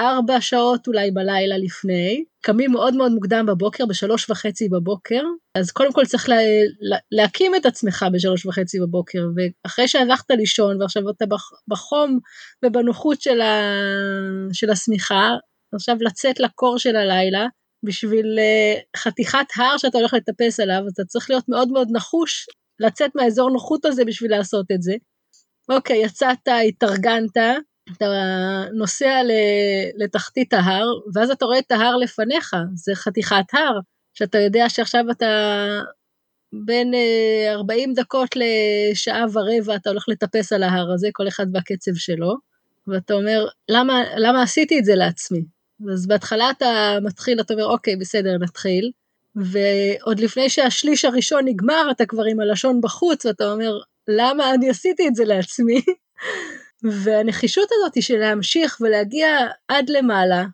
ארבע 0.00 0.40
שעות 0.40 0.86
אולי 0.86 1.10
בלילה 1.10 1.58
לפני, 1.58 2.24
קמים 2.42 2.72
מאוד 2.72 2.94
מאוד 2.94 3.12
מוקדם 3.12 3.46
בבוקר, 3.46 3.86
בשלוש 3.86 4.30
וחצי 4.30 4.68
בבוקר, 4.68 5.22
אז 5.58 5.70
קודם 5.70 5.92
כל 5.92 6.04
צריך 6.06 6.28
לה, 6.28 6.36
לה, 6.80 6.96
להקים 7.12 7.54
את 7.54 7.66
עצמך 7.66 8.06
בשלוש 8.12 8.46
וחצי 8.46 8.80
בבוקר, 8.80 9.26
ואחרי 9.36 9.88
שהלכת 9.88 10.30
לישון 10.30 10.82
ועכשיו 10.82 11.10
אתה 11.10 11.24
בחום 11.68 12.18
ובנוחות 12.64 13.20
של, 13.20 13.40
ה, 13.40 13.74
של 14.52 14.70
השמיכה, 14.70 15.30
עכשיו 15.74 15.96
לצאת 16.00 16.40
לקור 16.40 16.78
של 16.78 16.96
הלילה, 16.96 17.46
בשביל 17.82 18.38
אה, 18.38 18.80
חתיכת 18.96 19.46
הר 19.56 19.78
שאתה 19.78 19.98
הולך 19.98 20.14
לטפס 20.14 20.60
עליו, 20.60 20.82
אתה 20.94 21.04
צריך 21.04 21.30
להיות 21.30 21.48
מאוד 21.48 21.68
מאוד 21.68 21.88
נחוש 21.92 22.46
לצאת 22.80 23.10
מהאזור 23.14 23.50
נוחות 23.50 23.84
הזה 23.84 24.04
בשביל 24.04 24.30
לעשות 24.30 24.66
את 24.72 24.82
זה. 24.82 24.94
אוקיי, 25.68 26.02
יצאת, 26.02 26.48
התארגנת, 26.68 27.36
אתה 27.96 28.06
נוסע 28.72 29.20
לתחתית 29.96 30.52
ההר, 30.52 30.86
ואז 31.14 31.30
אתה 31.30 31.44
רואה 31.44 31.58
את 31.58 31.70
ההר 31.72 31.96
לפניך, 31.96 32.56
זה 32.74 32.94
חתיכת 32.94 33.44
הר, 33.52 33.78
שאתה 34.14 34.38
יודע 34.38 34.68
שעכשיו 34.68 35.10
אתה 35.10 35.26
בין 36.52 36.92
40 37.48 37.90
אה, 37.90 37.94
דקות 37.94 38.28
לשעה 38.36 39.24
ורבע 39.32 39.76
אתה 39.76 39.90
הולך 39.90 40.04
לטפס 40.08 40.52
על 40.52 40.62
ההר 40.62 40.92
הזה, 40.92 41.08
כל 41.12 41.28
אחד 41.28 41.52
בקצב 41.52 41.94
שלו, 41.94 42.34
ואתה 42.86 43.14
אומר, 43.14 43.46
למה, 43.68 44.02
למה 44.16 44.42
עשיתי 44.42 44.78
את 44.78 44.84
זה 44.84 44.94
לעצמי? 44.94 45.44
אז 45.92 46.06
בהתחלה 46.06 46.50
אתה 46.50 46.98
מתחיל, 47.02 47.40
אתה 47.40 47.54
אומר, 47.54 47.66
אוקיי, 47.66 47.96
בסדר, 47.96 48.38
נתחיל. 48.38 48.90
ועוד 49.36 50.20
לפני 50.20 50.50
שהשליש 50.50 51.04
הראשון 51.04 51.44
נגמר, 51.44 51.88
אתה 51.90 52.06
כבר 52.06 52.24
עם 52.24 52.40
הלשון 52.40 52.80
בחוץ, 52.80 53.26
ואתה 53.26 53.52
אומר, 53.52 53.78
למה 54.08 54.54
אני 54.54 54.70
עשיתי 54.70 55.08
את 55.08 55.14
זה 55.14 55.24
לעצמי? 55.24 55.80
והנחישות 56.82 57.68
הזאת 57.72 57.94
היא 57.94 58.02
של 58.02 58.16
להמשיך 58.16 58.78
ולהגיע 58.80 59.28
עד 59.68 59.90
למעלה, 59.90 60.44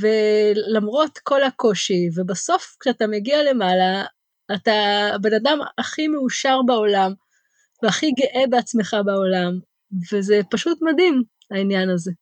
ולמרות 0.00 1.18
כל 1.18 1.42
הקושי, 1.42 2.08
ובסוף 2.14 2.76
כשאתה 2.80 3.06
מגיע 3.06 3.42
למעלה, 3.42 4.04
אתה 4.54 4.72
הבן 5.14 5.34
אדם 5.34 5.58
הכי 5.78 6.08
מאושר 6.08 6.60
בעולם, 6.66 7.12
והכי 7.82 8.10
גאה 8.10 8.44
בעצמך 8.50 8.96
בעולם, 9.04 9.52
וזה 10.12 10.40
פשוט 10.50 10.78
מדהים, 10.82 11.22
העניין 11.50 11.90
הזה. 11.90 12.12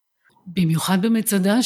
במיוחד 0.47 1.03
במצדה 1.03 1.57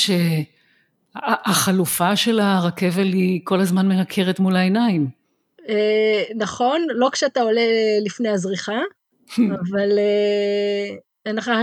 שהחלופה 1.16 2.16
של 2.16 2.40
הרכבל 2.40 3.06
היא 3.06 3.40
כל 3.44 3.60
הזמן 3.60 3.88
מנקרת 3.88 4.40
מול 4.40 4.56
העיניים. 4.56 5.08
אה, 5.68 6.22
נכון, 6.36 6.86
לא 6.88 7.08
כשאתה 7.12 7.40
עולה 7.40 7.62
לפני 8.04 8.28
הזריחה, 8.28 8.78
אבל 9.70 9.98
אה, 9.98 10.96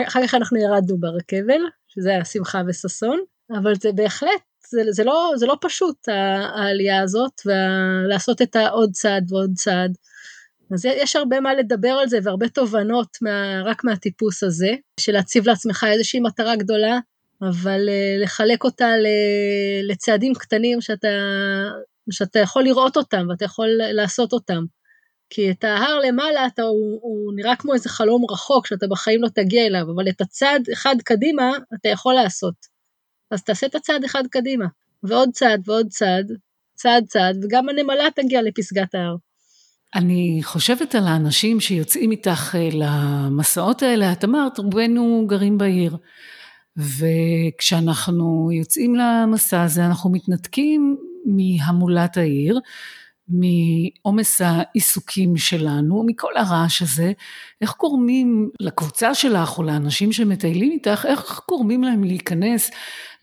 אחר 0.08 0.28
כך 0.28 0.34
אנחנו 0.34 0.58
ירדנו 0.58 0.97
ברכבל, 0.99 1.62
שזה 1.88 2.10
היה 2.10 2.25
שמחה 2.25 2.62
וששון, 2.67 3.19
אבל 3.51 3.73
זה 3.75 3.91
בהחלט, 3.91 4.41
זה, 4.69 4.82
זה, 4.89 5.04
לא, 5.04 5.32
זה 5.36 5.45
לא 5.45 5.58
פשוט 5.62 6.08
העלייה 6.56 7.01
הזאת, 7.01 7.41
ולעשות 7.45 8.41
את 8.41 8.56
העוד 8.56 8.91
צעד 8.91 9.32
ועוד 9.32 9.51
צעד. 9.56 9.97
אז 10.73 10.86
יש 10.86 11.15
הרבה 11.15 11.39
מה 11.39 11.54
לדבר 11.54 11.89
על 11.89 12.08
זה 12.08 12.17
והרבה 12.23 12.49
תובנות 12.49 13.17
מה, 13.21 13.62
רק 13.65 13.84
מהטיפוס 13.84 14.43
הזה, 14.43 14.75
של 14.99 15.12
להציב 15.12 15.47
לעצמך 15.47 15.86
איזושהי 15.91 16.19
מטרה 16.19 16.56
גדולה, 16.56 16.99
אבל 17.41 17.89
uh, 17.89 18.23
לחלק 18.23 18.63
אותה 18.63 18.89
לצעדים 19.84 20.34
קטנים 20.34 20.82
שאתה, 20.82 21.08
שאתה 22.12 22.39
יכול 22.39 22.63
לראות 22.63 22.97
אותם 22.97 23.25
ואתה 23.30 23.45
יכול 23.45 23.67
לעשות 23.93 24.34
אותם. 24.34 24.63
כי 25.30 25.52
את 25.52 25.64
ההר 25.64 26.00
למעלה 26.00 26.48
אתה, 26.48 26.62
הוא, 26.62 27.00
הוא 27.02 27.34
נראה 27.36 27.56
כמו 27.56 27.74
איזה 27.74 27.90
חלום 27.90 28.26
רחוק 28.32 28.68
שאתה 28.68 28.88
בחיים 28.88 29.24
לא 29.24 29.30
תגיע 29.30 29.66
אליו, 29.66 29.86
אבל 29.96 30.10
את 30.10 30.22
הצעד 30.22 30.62
אחד 30.74 30.96
קדימה 31.04 31.52
אתה 31.74 31.90
יכול 31.90 32.14
לעשות. 32.14 32.56
אז 33.32 33.44
תעשה 33.44 33.68
את 33.68 33.76
הצעד 33.76 34.04
אחד 34.04 34.24
קדימה, 34.30 34.66
ועוד 35.04 35.30
צעד 35.34 35.70
ועוד 35.70 35.88
צעד, 35.90 36.32
צעד 36.76 37.06
צעד, 37.06 37.38
וגם 37.44 37.70
הנמלה 37.70 38.08
תגיע 38.16 38.42
לפסגת 38.42 38.96
ההר. 38.96 39.16
אני 39.96 40.40
חושבת 40.44 40.96
על 40.96 41.08
האנשים 41.08 41.60
שיוצאים 41.60 42.12
איתך 42.12 42.56
אה, 42.56 42.70
למסעות 42.74 43.84
האלה, 43.84 44.12
את 44.12 44.24
אמרת, 44.24 44.58
רובנו 44.58 45.26
גרים 45.28 45.58
בעיר. 45.58 45.98
וכשאנחנו 46.78 48.50
יוצאים 48.52 48.96
למסע 48.96 49.62
הזה, 49.62 49.86
אנחנו 49.86 50.10
מתנתקים 50.10 50.98
מהמולת 51.26 52.18
העיר, 52.18 52.60
מעומס 53.30 54.42
העיסוקים 54.42 55.38
שלנו, 55.38 56.04
מכל 56.06 56.32
הרעש 56.36 56.82
הזה, 56.82 57.12
איך 57.62 57.74
גורמים 57.80 58.50
לקבוצה 58.60 59.16
שלך 59.16 59.58
או 59.58 59.64
לאנשים 59.64 60.12
שמטיילים 60.12 60.72
איתך, 60.72 61.06
איך 61.10 61.42
גורמים 61.50 61.84
להם 61.84 62.04
להיכנס 62.04 62.72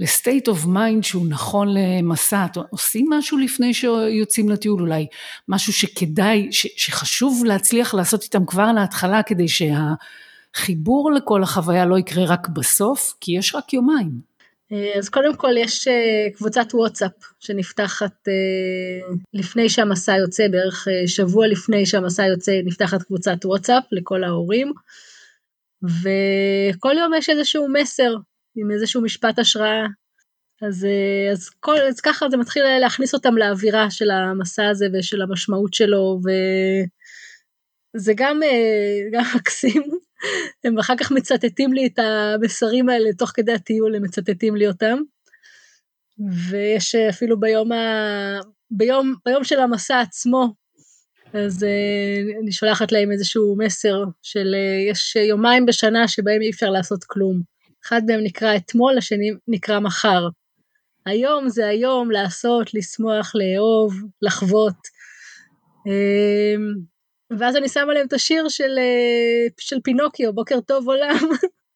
ל 0.00 0.08
state 0.08 0.48
of 0.48 0.66
mind 0.66 1.04
שהוא 1.04 1.26
נכון 1.28 1.68
למסע, 1.70 2.46
עושים 2.70 3.06
משהו 3.10 3.38
לפני 3.38 3.74
שיוצאים 3.74 4.48
לטיול 4.48 4.80
אולי, 4.80 5.06
משהו 5.48 5.72
שכדאי, 5.72 6.48
ש, 6.50 6.66
שחשוב 6.76 7.44
להצליח 7.44 7.94
לעשות 7.94 8.22
איתם 8.22 8.46
כבר 8.46 8.72
להתחלה 8.72 9.22
כדי 9.22 9.46
שהחיבור 9.48 11.12
לכל 11.12 11.42
החוויה 11.42 11.86
לא 11.86 11.98
יקרה 11.98 12.24
רק 12.24 12.48
בסוף, 12.48 13.14
כי 13.20 13.38
יש 13.38 13.54
רק 13.54 13.72
יומיים. 13.72 14.31
אה, 14.72 14.98
אז 14.98 15.08
קודם 15.08 15.36
כל 15.36 15.52
יש 15.58 15.88
אה, 15.88 16.26
קבוצת 16.34 16.66
וואטסאפ 16.74 17.12
שנפתחת 17.40 18.28
אה, 18.28 19.14
לפני 19.34 19.68
שהמסע 19.68 20.16
יוצא, 20.16 20.48
בערך 20.48 20.88
שבוע 21.06 21.46
לפני 21.46 21.86
שהמסע 21.86 22.26
יוצא 22.26 22.60
נפתחת 22.64 23.02
קבוצת 23.02 23.44
וואטסאפ 23.44 23.84
לכל 23.92 24.24
ההורים, 24.24 24.72
וכל 25.82 26.94
יום 26.98 27.14
יש 27.14 27.30
איזשהו 27.30 27.68
מסר 27.68 28.14
עם 28.56 28.70
איזשהו 28.70 29.02
משפט 29.02 29.38
השראה, 29.38 29.86
אז, 30.62 30.86
אז, 31.32 31.48
כל, 31.60 31.76
אז 31.88 32.00
ככה 32.00 32.26
זה 32.30 32.36
מתחיל 32.36 32.62
להכניס 32.80 33.14
אותם 33.14 33.36
לאווירה 33.36 33.90
של 33.90 34.10
המסע 34.10 34.68
הזה 34.68 34.86
ושל 34.94 35.22
המשמעות 35.22 35.74
שלו, 35.74 36.20
ו... 36.24 36.30
זה 37.96 38.12
גם, 38.16 38.40
גם 39.12 39.24
מקסים, 39.36 39.82
הם 40.64 40.78
אחר 40.78 40.94
כך 40.96 41.12
מצטטים 41.12 41.72
לי 41.72 41.86
את 41.86 41.98
המסרים 41.98 42.88
האלה 42.88 43.12
תוך 43.12 43.30
כדי 43.34 43.52
הטיול, 43.52 43.94
הם 43.94 44.02
מצטטים 44.02 44.56
לי 44.56 44.66
אותם. 44.68 44.98
ויש 46.48 46.94
אפילו 46.94 47.40
ביום, 47.40 47.72
ה... 47.72 48.40
ביום, 48.70 49.14
ביום 49.26 49.44
של 49.44 49.60
המסע 49.60 50.00
עצמו, 50.00 50.54
אז 51.32 51.62
uh, 51.62 52.42
אני 52.42 52.52
שולחת 52.52 52.92
להם 52.92 53.12
איזשהו 53.12 53.56
מסר 53.58 54.04
של 54.22 54.54
uh, 54.54 54.90
יש 54.90 55.16
יומיים 55.16 55.66
בשנה 55.66 56.08
שבהם 56.08 56.42
אי 56.42 56.50
אפשר 56.50 56.70
לעשות 56.70 57.04
כלום. 57.04 57.42
אחד 57.84 58.02
מהם 58.06 58.20
נקרא 58.24 58.56
אתמול, 58.56 58.98
השני 58.98 59.30
נקרא 59.48 59.80
מחר. 59.80 60.28
היום 61.06 61.48
זה 61.48 61.66
היום 61.66 62.10
לעשות, 62.10 62.74
לשמוח, 62.74 63.32
לאהוב, 63.34 63.94
לחוות. 64.22 64.76
Uh, 65.88 66.91
ואז 67.38 67.56
אני 67.56 67.68
שמה 67.68 67.94
להם 67.94 68.06
את 68.06 68.12
השיר 68.12 68.48
של, 68.48 68.78
uh, 68.78 69.52
של 69.58 69.76
פינוקיו, 69.84 70.32
בוקר 70.32 70.60
טוב 70.60 70.88
עולם, 70.88 71.18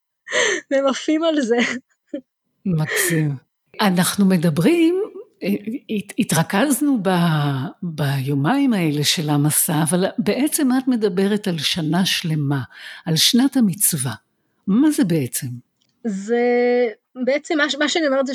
והם 0.71 0.87
עפים 0.87 1.25
על 1.25 1.41
זה. 1.41 1.57
מקסים. 2.67 3.37
אנחנו 3.81 4.27
מדברים 4.27 5.03
התרכזנו 6.19 6.99
ב, 7.03 7.09
ביומיים 7.83 8.73
האלה 8.73 9.05
של 9.05 9.31
המסע, 9.31 9.83
אבל 9.83 10.05
בעצם 10.19 10.69
את 10.79 10.89
מדברת 10.89 11.49
על 11.49 11.59
שנה 11.59 12.07
שלמה, 12.07 12.63
על 13.07 13.17
שנת 13.17 13.57
המצווה. 13.57 14.13
מה 14.67 14.91
זה 14.91 15.05
בעצם? 15.05 15.47
זה 16.07 16.43
בעצם, 17.25 17.57
מה, 17.57 17.65
מה 17.79 17.89
שאני 17.89 18.07
אומרת 18.07 18.27
זה 18.27 18.33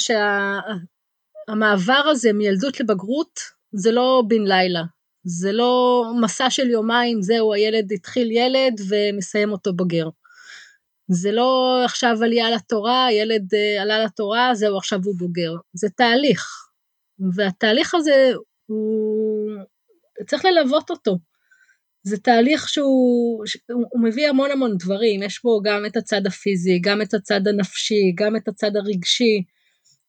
שהמעבר 1.48 2.04
שה, 2.04 2.10
הזה 2.10 2.34
מילדות 2.34 2.80
לבגרות, 2.80 3.40
זה 3.72 3.92
לא 3.92 4.24
בן 4.28 4.44
לילה. 4.44 4.82
זה 5.24 5.52
לא 5.52 6.04
מסע 6.22 6.50
של 6.50 6.70
יומיים, 6.70 7.22
זהו, 7.22 7.54
הילד 7.54 7.92
התחיל 7.92 8.32
ילד 8.32 8.82
ומסיים 8.90 9.52
אותו 9.52 9.74
בוגר. 9.74 10.10
זה 11.08 11.32
לא 11.32 11.82
עכשיו 11.86 12.18
עלייה 12.24 12.52
לתורה, 12.52 13.08
ילד 13.12 13.54
uh, 13.54 13.82
עלה 13.82 14.04
לתורה, 14.04 14.52
זהו, 14.56 14.78
עכשיו 14.78 15.00
הוא 15.04 15.16
בוגר. 15.18 15.52
זה 15.74 15.88
תהליך. 15.90 16.48
והתהליך 17.36 17.96
הזה 17.96 18.32
הוא, 18.66 19.52
צריך 20.28 20.46
ללוות 20.46 20.90
אותו. 20.90 21.18
זה 22.04 22.18
תהליך 22.18 22.70
שהוא 22.70 23.44
הוא 23.70 24.04
מביא 24.04 24.30
המון 24.30 24.52
המון 24.52 24.78
דברים, 24.78 25.24
יש 25.24 25.44
בו 25.44 25.62
גם 25.64 25.86
את 25.86 25.98
הצד 25.98 26.28
הפיזי, 26.28 26.80
גם 26.84 27.02
את 27.02 27.14
הצד 27.14 27.48
הנפשי, 27.48 28.14
גם 28.16 28.36
את 28.36 28.48
הצד 28.48 28.72
הרגשי, 28.76 29.44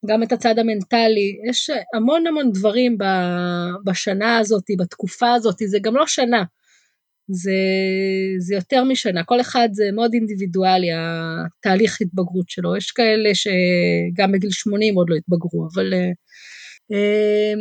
גם 0.07 0.23
את 0.23 0.33
הצד 0.33 0.59
המנטלי, 0.59 1.39
יש 1.51 1.71
המון 1.95 2.27
המון 2.27 2.53
דברים 2.53 2.99
בשנה 3.85 4.39
הזאת, 4.39 4.65
בתקופה 4.79 5.33
הזאת, 5.33 5.57
זה 5.67 5.79
גם 5.83 5.97
לא 5.97 6.07
שנה, 6.07 6.43
זה, 7.31 7.53
זה 8.39 8.55
יותר 8.55 8.85
משנה, 8.85 9.25
כל 9.25 9.41
אחד 9.41 9.69
זה 9.73 9.85
מאוד 9.93 10.11
אינדיבידואלי, 10.15 10.89
התהליך 10.93 12.01
התבגרות 12.01 12.49
שלו, 12.49 12.77
יש 12.77 12.91
כאלה 12.91 13.31
שגם 13.35 14.33
בגיל 14.33 14.51
80 14.51 14.95
עוד 14.95 15.11
לא 15.11 15.17
התבגרו, 15.17 15.69
אבל 15.75 15.95
אמ, 16.93 17.59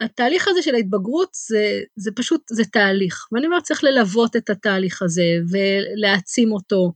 והתהליך 0.00 0.48
הזה 0.48 0.62
של 0.62 0.74
ההתבגרות 0.74 1.28
זה, 1.48 1.80
זה 1.96 2.10
פשוט, 2.16 2.40
זה 2.50 2.64
תהליך. 2.64 3.26
ואני 3.32 3.46
אומרת, 3.46 3.62
צריך 3.62 3.84
ללוות 3.84 4.36
את 4.36 4.50
התהליך 4.50 5.02
הזה 5.02 5.24
ולהעצים 5.50 6.52
אותו, 6.52 6.92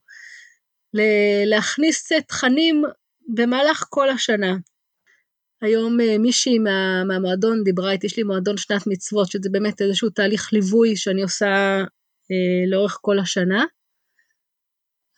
להכניס 1.47 2.09
תכנים 2.29 2.83
במהלך 3.29 3.87
כל 3.89 4.11
השנה. 4.11 4.57
היום 5.63 6.01
אה, 6.01 6.19
מישהי 6.19 6.59
מה, 6.59 7.05
מהמועדון 7.05 7.65
דיברה 7.65 7.93
איתי, 7.93 8.07
יש 8.07 8.17
לי 8.17 8.23
מועדון 8.23 8.57
שנת 8.57 8.87
מצוות, 8.87 9.31
שזה 9.31 9.49
באמת 9.53 9.83
איזשהו 9.83 10.11
תהליך 10.11 10.53
ליווי 10.53 10.97
שאני 10.97 11.23
עושה 11.23 11.79
אה, 12.31 12.71
לאורך 12.71 12.99
כל 13.01 13.19
השנה. 13.19 13.65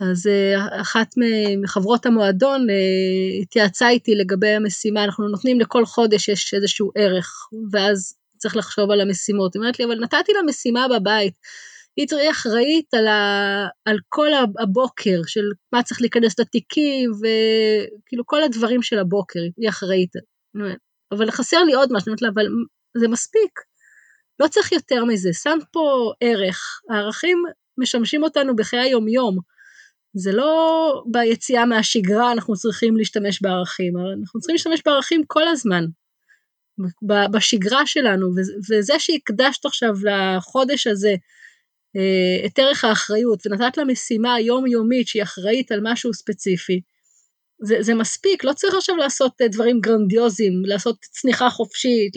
אז 0.01 0.27
אה, 0.27 0.81
אחת 0.81 1.14
מחברות 1.62 2.07
המועדון 2.07 2.70
אה, 2.70 3.42
התייעצה 3.42 3.88
איתי 3.88 4.14
לגבי 4.14 4.49
המשימה, 4.49 5.05
אנחנו 5.05 5.29
נותנים 5.29 5.61
לכל 5.61 5.87
חודש 5.87 6.29
יש 6.29 6.55
איזשהו 6.55 6.90
ערך, 6.94 7.49
ואז 7.73 8.14
צריך 8.38 8.57
לחשוב 8.57 8.90
על 8.90 9.01
המשימות. 9.01 9.55
היא 9.55 9.61
אומרת 9.61 9.79
לי, 9.79 9.85
אבל 9.85 10.01
נתתי 10.01 10.33
לה 10.33 10.42
משימה 10.46 10.87
בבית, 10.88 11.35
היא 12.01 12.09
תהיה 12.09 12.31
אחראית 12.31 12.95
על, 12.95 13.07
ה, 13.07 13.67
על 13.85 13.97
כל 14.09 14.29
הבוקר, 14.63 15.21
של 15.27 15.45
מה 15.73 15.83
צריך 15.83 16.01
להיכנס 16.01 16.41
לתיקים, 16.41 17.11
וכאילו 17.13 18.27
כל 18.27 18.43
הדברים 18.43 18.83
של 18.83 18.99
הבוקר, 18.99 19.41
היא 19.57 19.69
אחראית. 19.69 20.11
אבל 21.13 21.31
חסר 21.31 21.63
לי 21.63 21.73
עוד 21.75 21.93
משהו, 21.93 22.15
אבל 22.35 22.47
זה 22.97 23.09
מספיק, 23.09 23.61
לא 24.41 24.49
צריך 24.49 24.73
יותר 24.73 25.05
מזה, 25.05 25.33
שם 25.33 25.59
פה 25.73 26.13
ערך, 26.21 26.81
הערכים 26.91 27.43
משמשים 27.79 28.23
אותנו 28.23 28.57
בחיי 28.57 28.81
היום-יום. 28.81 29.39
זה 30.15 30.33
לא 30.33 31.03
ביציאה 31.11 31.65
מהשגרה 31.65 32.33
אנחנו 32.33 32.55
צריכים 32.55 32.97
להשתמש 32.97 33.43
בערכים, 33.43 33.95
אנחנו 33.97 34.41
צריכים 34.41 34.55
להשתמש 34.55 34.83
בערכים 34.87 35.23
כל 35.27 35.49
הזמן, 35.49 35.85
בשגרה 37.33 37.87
שלנו, 37.87 38.31
וזה 38.71 38.99
שהקדשת 38.99 39.67
עכשיו 39.67 39.95
לחודש 40.05 40.87
הזה 40.87 41.15
את 42.46 42.59
ערך 42.59 42.85
האחריות 42.85 43.46
ונתת 43.46 43.76
לה 43.76 43.85
משימה 43.85 44.40
יומיומית 44.40 45.09
שהיא 45.09 45.22
אחראית 45.22 45.72
על 45.72 45.81
משהו 45.83 46.14
ספציפי, 46.14 46.81
זה, 47.62 47.76
זה 47.81 47.94
מספיק, 47.94 48.44
לא 48.44 48.53
צריך 48.53 48.74
עכשיו 48.74 48.96
לעשות 48.96 49.33
דברים 49.50 49.81
גרנדיוזיים, 49.81 50.62
לעשות 50.64 50.96
צניחה 51.00 51.50
חופשית, 51.50 52.12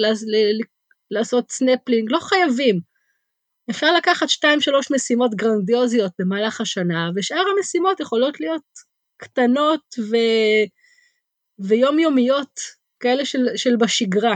לעשות 1.11 1.51
סנפלינג, 1.51 2.11
לא 2.11 2.19
חייבים. 2.19 2.79
אפשר 3.69 3.93
לקחת 3.93 4.29
שתיים 4.29 4.61
שלוש 4.61 4.91
משימות 4.91 5.35
גרנדיוזיות 5.35 6.11
במהלך 6.19 6.61
השנה, 6.61 7.09
ושאר 7.15 7.43
המשימות 7.57 7.99
יכולות 7.99 8.39
להיות 8.39 8.63
קטנות 9.17 9.95
ו... 9.99 10.15
ויומיומיות, 11.59 12.59
כאלה 12.99 13.25
של, 13.25 13.47
של 13.55 13.75
בשגרה. 13.75 14.35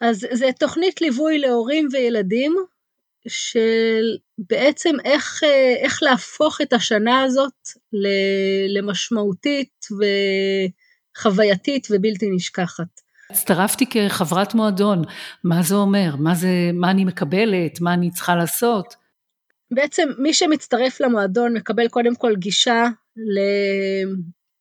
אז 0.00 0.26
זה 0.32 0.46
תוכנית 0.60 1.00
ליווי 1.00 1.38
להורים 1.38 1.88
וילדים, 1.92 2.56
של 3.28 4.16
בעצם 4.38 4.94
איך, 5.04 5.42
איך 5.82 6.02
להפוך 6.02 6.60
את 6.60 6.72
השנה 6.72 7.22
הזאת 7.22 7.68
למשמעותית 8.76 9.86
וחווייתית 11.18 11.88
ובלתי 11.90 12.30
נשכחת. 12.30 13.06
הצטרפתי 13.30 13.86
כחברת 13.90 14.54
מועדון, 14.54 15.02
מה 15.44 15.62
זה 15.62 15.74
אומר? 15.74 16.16
מה, 16.18 16.34
זה, 16.34 16.48
מה 16.74 16.90
אני 16.90 17.04
מקבלת? 17.04 17.80
מה 17.80 17.94
אני 17.94 18.10
צריכה 18.10 18.36
לעשות? 18.36 18.94
בעצם 19.70 20.08
מי 20.18 20.34
שמצטרף 20.34 21.00
למועדון 21.00 21.56
מקבל 21.56 21.88
קודם 21.88 22.16
כל 22.16 22.36
גישה 22.36 22.84
ל... 23.16 23.40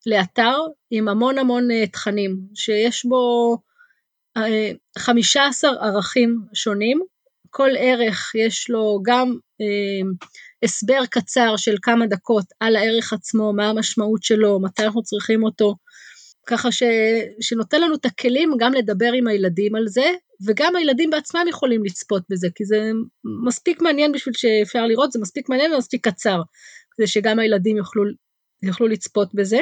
לאתר 0.05 0.57
עם 0.91 1.07
המון 1.07 1.37
המון 1.37 1.71
אה, 1.71 1.87
תכנים, 1.87 2.37
שיש 2.55 3.05
בו 3.05 3.57
15 4.97 5.69
אה, 5.69 5.87
ערכים 5.87 6.41
שונים, 6.53 7.01
כל 7.57 7.69
ערך 7.79 8.35
יש 8.35 8.69
לו 8.69 8.99
גם 9.05 9.35
אה, 9.61 10.09
הסבר 10.63 11.05
קצר 11.09 11.57
של 11.57 11.75
כמה 11.81 12.07
דקות 12.07 12.45
על 12.59 12.75
הערך 12.75 13.13
עצמו, 13.13 13.53
מה 13.53 13.69
המשמעות 13.69 14.23
שלו, 14.23 14.59
מתי 14.59 14.83
אנחנו 14.83 15.03
צריכים 15.03 15.43
אותו, 15.43 15.75
ככה 16.47 16.69
שנותן 17.41 17.81
לנו 17.81 17.95
את 17.95 18.05
הכלים 18.05 18.51
גם 18.59 18.73
לדבר 18.73 19.11
עם 19.13 19.27
הילדים 19.27 19.75
על 19.75 19.87
זה, 19.87 20.05
וגם 20.45 20.75
הילדים 20.75 21.09
בעצמם 21.09 21.45
יכולים 21.49 21.85
לצפות 21.85 22.23
בזה, 22.29 22.47
כי 22.55 22.65
זה 22.65 22.91
מספיק 23.45 23.81
מעניין 23.81 24.11
בשביל 24.11 24.33
שאפשר 24.37 24.85
לראות, 24.85 25.11
זה 25.11 25.19
מספיק 25.19 25.49
מעניין 25.49 25.73
ומספיק 25.73 26.07
קצר, 26.07 26.41
כדי 26.95 27.07
שגם 27.07 27.39
הילדים 27.39 27.77
יוכלו, 27.77 28.03
יוכלו 28.63 28.87
לצפות 28.87 29.35
בזה. 29.35 29.59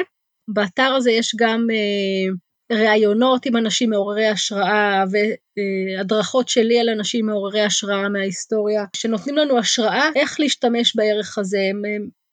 באתר 0.48 0.94
הזה 0.96 1.10
יש 1.10 1.34
גם 1.38 1.66
אה, 1.70 2.34
ראיונות 2.72 3.46
עם 3.46 3.56
אנשים 3.56 3.90
מעוררי 3.90 4.26
השראה 4.26 5.04
והדרכות 5.12 6.48
שלי 6.48 6.80
על 6.80 6.88
אנשים 6.88 7.26
מעוררי 7.26 7.60
השראה 7.60 8.08
מההיסטוריה, 8.08 8.84
שנותנים 8.96 9.36
לנו 9.36 9.58
השראה 9.58 10.08
איך 10.16 10.40
להשתמש 10.40 10.96
בערך 10.96 11.38
הזה, 11.38 11.58
הם 11.70 11.82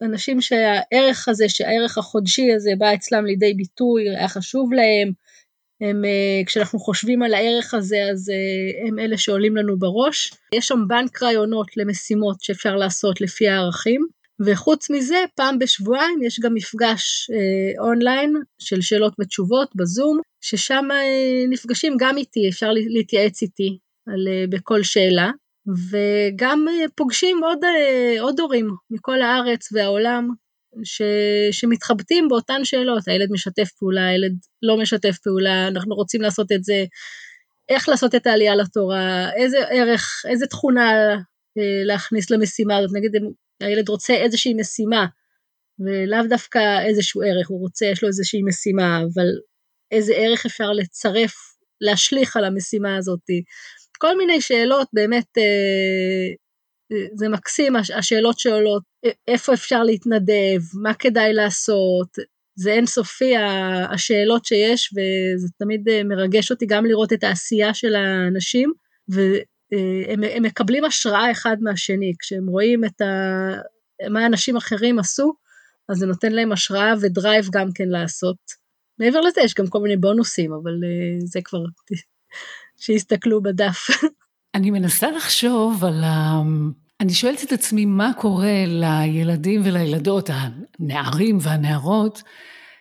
אנשים 0.01 0.41
שהערך 0.41 1.27
הזה, 1.27 1.49
שהערך 1.49 1.97
החודשי 1.97 2.53
הזה 2.53 2.71
בא 2.77 2.93
אצלם 2.93 3.25
לידי 3.25 3.53
ביטוי, 3.53 4.09
היה 4.09 4.27
חשוב 4.27 4.73
להם, 4.73 5.11
הם, 5.81 6.05
אה, 6.05 6.41
כשאנחנו 6.45 6.79
חושבים 6.79 7.23
על 7.23 7.33
הערך 7.33 7.73
הזה, 7.73 7.97
אז 8.11 8.29
אה, 8.29 8.87
הם 8.87 8.99
אלה 8.99 9.17
שעולים 9.17 9.55
לנו 9.55 9.79
בראש. 9.79 10.33
יש 10.55 10.65
שם 10.65 10.79
בנק 10.87 11.23
רעיונות 11.23 11.77
למשימות 11.77 12.41
שאפשר 12.41 12.75
לעשות 12.75 13.21
לפי 13.21 13.47
הערכים, 13.47 14.07
וחוץ 14.45 14.89
מזה, 14.89 15.23
פעם 15.35 15.59
בשבועיים 15.59 16.23
יש 16.23 16.39
גם 16.39 16.53
מפגש 16.53 17.29
אה, 17.33 17.83
אונליין 17.83 18.33
של 18.59 18.81
שאלות 18.81 19.13
ותשובות 19.19 19.69
בזום, 19.75 20.19
ששם 20.41 20.85
אה, 20.91 21.45
נפגשים 21.49 21.93
גם 21.99 22.17
איתי, 22.17 22.49
אפשר 22.49 22.71
להתייעץ 22.71 23.41
איתי 23.41 23.77
על, 24.07 24.27
אה, 24.27 24.45
בכל 24.49 24.83
שאלה. 24.83 25.31
וגם 25.91 26.65
פוגשים 26.95 27.43
עוד, 27.43 27.59
עוד 28.19 28.39
הורים 28.39 28.69
מכל 28.89 29.21
הארץ 29.21 29.69
והעולם 29.71 30.29
ש, 30.83 31.01
שמתחבטים 31.51 32.27
באותן 32.27 32.65
שאלות, 32.65 33.07
הילד 33.07 33.31
משתף 33.31 33.69
פעולה, 33.79 34.07
הילד 34.07 34.33
לא 34.61 34.77
משתף 34.77 35.17
פעולה, 35.23 35.67
אנחנו 35.67 35.95
רוצים 35.95 36.21
לעשות 36.21 36.51
את 36.51 36.63
זה, 36.63 36.85
איך 37.69 37.89
לעשות 37.89 38.15
את 38.15 38.27
העלייה 38.27 38.55
לתורה, 38.55 39.29
איזה 39.35 39.57
ערך, 39.69 40.23
איזה 40.29 40.47
תכונה 40.47 40.91
להכניס 41.85 42.31
למשימה 42.31 42.77
הזאת, 42.77 42.91
נגיד 42.97 43.11
הילד 43.61 43.89
רוצה 43.89 44.13
איזושהי 44.13 44.53
משימה, 44.53 45.05
ולאו 45.79 46.27
דווקא 46.29 46.59
איזשהו 46.87 47.21
ערך, 47.21 47.49
הוא 47.49 47.59
רוצה, 47.59 47.85
יש 47.85 48.03
לו 48.03 48.07
איזושהי 48.07 48.41
משימה, 48.43 48.99
אבל 48.99 49.27
איזה 49.91 50.13
ערך 50.15 50.45
אפשר 50.45 50.71
לצרף, 50.71 51.33
להשליך 51.81 52.37
על 52.37 52.45
המשימה 52.45 52.97
הזאת. 52.97 53.19
כל 53.97 54.17
מיני 54.17 54.41
שאלות, 54.41 54.87
באמת, 54.93 55.37
אה, 55.37 56.33
זה 57.15 57.29
מקסים, 57.29 57.75
השאלות 57.75 58.39
שעולות, 58.39 58.83
איפה 59.27 59.53
אפשר 59.53 59.83
להתנדב, 59.83 60.61
מה 60.81 60.93
כדאי 60.93 61.33
לעשות, 61.33 62.07
זה 62.55 62.73
אינסופי 62.73 63.33
השאלות 63.93 64.45
שיש, 64.45 64.89
וזה 64.93 65.47
תמיד 65.59 65.89
אה, 65.89 66.03
מרגש 66.03 66.51
אותי 66.51 66.65
גם 66.65 66.85
לראות 66.85 67.13
את 67.13 67.23
העשייה 67.23 67.73
של 67.73 67.95
האנשים, 67.95 68.73
אה, 69.73 70.39
מקבלים 70.41 70.85
השראה 70.85 71.31
אחד 71.31 71.57
מהשני, 71.61 72.13
כשהם 72.19 72.47
רואים 72.47 72.85
את 72.85 73.01
ה... 73.01 73.05
מה 74.09 74.25
אנשים 74.25 74.57
אחרים 74.57 74.99
עשו, 74.99 75.33
אז 75.89 75.97
זה 75.97 76.05
נותן 76.05 76.31
להם 76.31 76.51
השראה 76.51 76.93
ודרייב 77.01 77.49
גם 77.51 77.71
כן 77.75 77.89
לעשות. 77.89 78.37
מעבר 78.99 79.21
לזה 79.21 79.41
יש 79.41 79.53
גם 79.53 79.67
כל 79.67 79.79
מיני 79.79 79.97
בונוסים, 79.97 80.53
אבל 80.53 80.71
uh, 80.71 81.25
זה 81.25 81.39
כבר, 81.43 81.59
שיסתכלו 82.81 83.41
בדף. 83.41 83.87
אני 84.55 84.71
מנסה 84.71 85.11
לחשוב 85.11 85.85
על 85.85 86.03
ה... 86.03 86.41
אני 86.99 87.13
שואלת 87.13 87.43
את 87.43 87.51
עצמי 87.51 87.85
מה 87.85 88.11
קורה 88.17 88.63
לילדים 88.67 89.61
ולילדות, 89.65 90.29
הנערים 90.33 91.37
והנערות, 91.41 92.23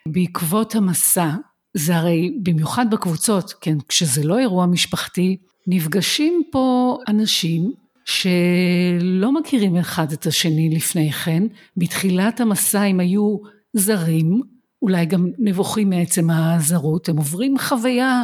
בעקבות 0.08 0.74
המסע. 0.74 1.30
זה 1.76 1.96
הרי 1.96 2.38
במיוחד 2.42 2.86
בקבוצות, 2.90 3.54
כן, 3.60 3.76
כשזה 3.88 4.24
לא 4.24 4.38
אירוע 4.38 4.66
משפחתי, 4.66 5.36
נפגשים 5.66 6.42
פה 6.50 6.98
אנשים 7.08 7.72
שלא 8.04 9.32
מכירים 9.32 9.76
אחד 9.76 10.12
את 10.12 10.26
השני 10.26 10.70
לפני 10.76 11.12
כן, 11.12 11.42
בתחילת 11.76 12.40
המסע 12.40 12.80
הם 12.80 13.00
היו 13.00 13.36
זרים, 13.72 14.40
אולי 14.82 15.06
גם 15.06 15.30
נבוכים 15.38 15.90
מעצם 15.90 16.30
הזרות, 16.30 17.08
הם 17.08 17.16
עוברים 17.16 17.58
חוויה 17.58 18.22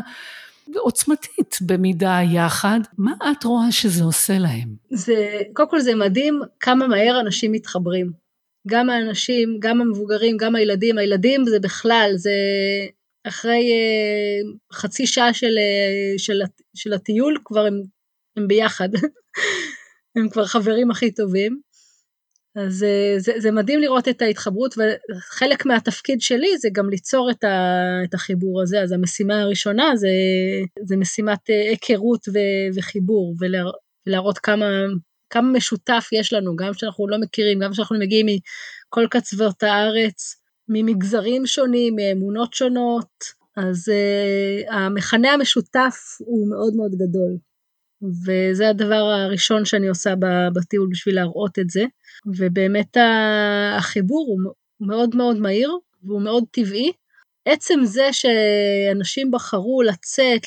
עוצמתית 0.75 1.59
במידה 1.67 2.21
יחד. 2.33 2.81
מה 2.99 3.13
את 3.31 3.45
רואה 3.45 3.73
שזה 3.73 4.05
עושה 4.05 4.39
להם? 4.39 4.69
זה, 4.91 5.41
קודם 5.53 5.71
כל 5.71 5.81
זה 5.81 5.95
מדהים 5.95 6.41
כמה 6.61 6.87
מהר 6.87 7.21
אנשים 7.21 7.53
מתחברים. 7.53 8.11
גם 8.69 8.91
האנשים, 8.91 9.57
גם 9.59 9.81
המבוגרים, 9.81 10.37
גם 10.37 10.55
הילדים. 10.55 10.99
הילדים 10.99 11.45
זה 11.47 11.61
בכלל, 11.61 12.11
זה 12.17 12.31
אחרי 13.29 13.71
אה, 13.73 14.53
חצי 14.73 15.07
שעה 15.07 15.35
של, 15.35 15.59
אה, 15.59 16.19
של, 16.19 16.41
של 16.75 16.93
הטיול 16.93 17.39
כבר 17.45 17.67
הם, 17.67 17.83
הם 18.37 18.49
ביחד. 18.49 18.89
הם 20.17 20.29
כבר 20.29 20.47
חברים 20.47 20.91
הכי 20.91 21.15
טובים. 21.15 21.61
אז 22.57 22.85
אה, 22.85 23.15
זה, 23.19 23.33
זה 23.39 23.51
מדהים 23.51 23.81
לראות 23.81 24.09
את 24.09 24.23
ההתחברות, 24.23 24.75
וחלק 24.79 25.67
מהתפקיד 25.67 26.21
שלי 26.21 26.59
זה 26.59 26.69
גם 26.73 26.91
ליצור 26.91 27.31
את, 27.31 27.45
ה, 27.45 27.83
את 28.05 28.15
החיבור 28.15 28.63
הזה. 28.63 28.81
אז 28.83 28.93
המשימה 28.93 29.41
הראשונה 29.41 29.97
זה, 29.97 30.09
זה 30.85 30.97
משימת 30.97 31.47
היכרות 31.47 32.29
וחיבור, 32.77 33.35
ולהראות 34.07 34.39
כמה, 34.39 34.67
כמה 35.31 35.53
משותף 35.53 36.09
יש 36.13 36.33
לנו, 36.33 36.57
גם 36.57 36.75
שאנחנו 36.75 37.09
לא 37.09 37.19
מכירים, 37.21 37.59
גם 37.59 37.75
שאנחנו 37.75 37.99
מגיעים 37.99 38.27
מכל 38.27 39.07
קצוות 39.11 39.63
הארץ, 39.63 40.37
ממגזרים 40.69 41.47
שונים, 41.47 41.97
מאמונות 41.97 42.55
שונות, 42.55 43.25
אז 43.57 43.89
uh, 43.89 44.73
המכנה 44.73 45.33
המשותף 45.33 45.97
הוא 46.19 46.51
מאוד 46.51 46.75
מאוד 46.77 46.93
גדול. 46.95 47.37
וזה 48.27 48.69
הדבר 48.69 48.95
הראשון 48.95 49.65
שאני 49.65 49.89
עושה 49.89 50.15
בטיול 50.55 50.89
בשביל 50.91 51.15
להראות 51.15 51.59
את 51.59 51.71
זה. 51.71 51.85
ובאמת 52.39 52.97
החיבור 53.79 54.27
הוא 54.29 54.53
מאוד 54.89 55.17
מאוד 55.17 55.37
מהיר 55.37 55.71
והוא 56.05 56.23
מאוד 56.23 56.45
טבעי. 56.51 56.93
עצם 57.49 57.81
זה 57.85 58.09
שאנשים 58.13 59.31
בחרו 59.31 59.83
לצאת, 59.83 60.41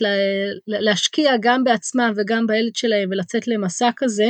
להשקיע 0.68 1.32
גם 1.42 1.64
בעצמם 1.64 2.14
וגם 2.16 2.48
בילד 2.48 2.76
שלהם 2.76 3.10
ולצאת 3.12 3.48
למסע 3.48 3.90
כזה, 3.96 4.28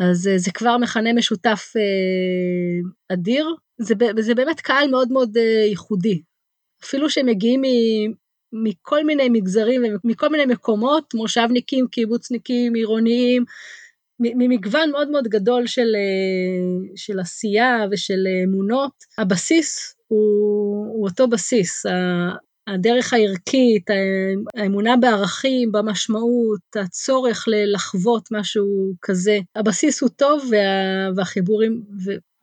אז 0.00 0.30
זה 0.36 0.50
כבר 0.50 0.78
מכנה 0.78 1.12
משותף 1.12 1.72
אה, 1.76 3.14
אדיר. 3.14 3.46
זה, 3.78 3.94
זה 4.20 4.34
באמת 4.34 4.60
קהל 4.60 4.90
מאוד 4.90 5.12
מאוד 5.12 5.36
אה, 5.36 5.64
ייחודי. 5.68 6.22
אפילו 6.84 7.10
שהם 7.10 7.26
מגיעים 7.26 7.62
מכל 8.52 9.04
מיני 9.04 9.28
מגזרים 9.28 9.82
ומכל 10.04 10.28
מיני 10.28 10.46
מקומות, 10.46 11.14
מושבניקים, 11.14 11.86
קיבוצניקים, 11.86 12.74
עירוניים, 12.74 13.44
ממגוון 14.20 14.90
מאוד 14.90 15.10
מאוד 15.10 15.28
גדול 15.28 15.66
של, 15.66 15.96
אה, 15.96 16.92
של 16.96 17.20
עשייה 17.20 17.76
ושל 17.90 18.26
אמונות. 18.44 18.92
הבסיס 19.18 19.94
הוא, 20.08 20.86
הוא 20.94 21.08
אותו 21.08 21.28
בסיס, 21.28 21.86
הדרך 22.74 23.12
הערכית, 23.12 23.86
האמונה 24.56 24.96
בערכים, 24.96 25.72
במשמעות, 25.72 26.60
הצורך 26.76 27.44
לחוות 27.48 28.28
משהו 28.32 28.66
כזה. 29.02 29.38
הבסיס 29.56 30.00
הוא 30.00 30.10
טוב 30.16 30.44
וה, 30.50 31.10
והחיבורים, 31.16 31.82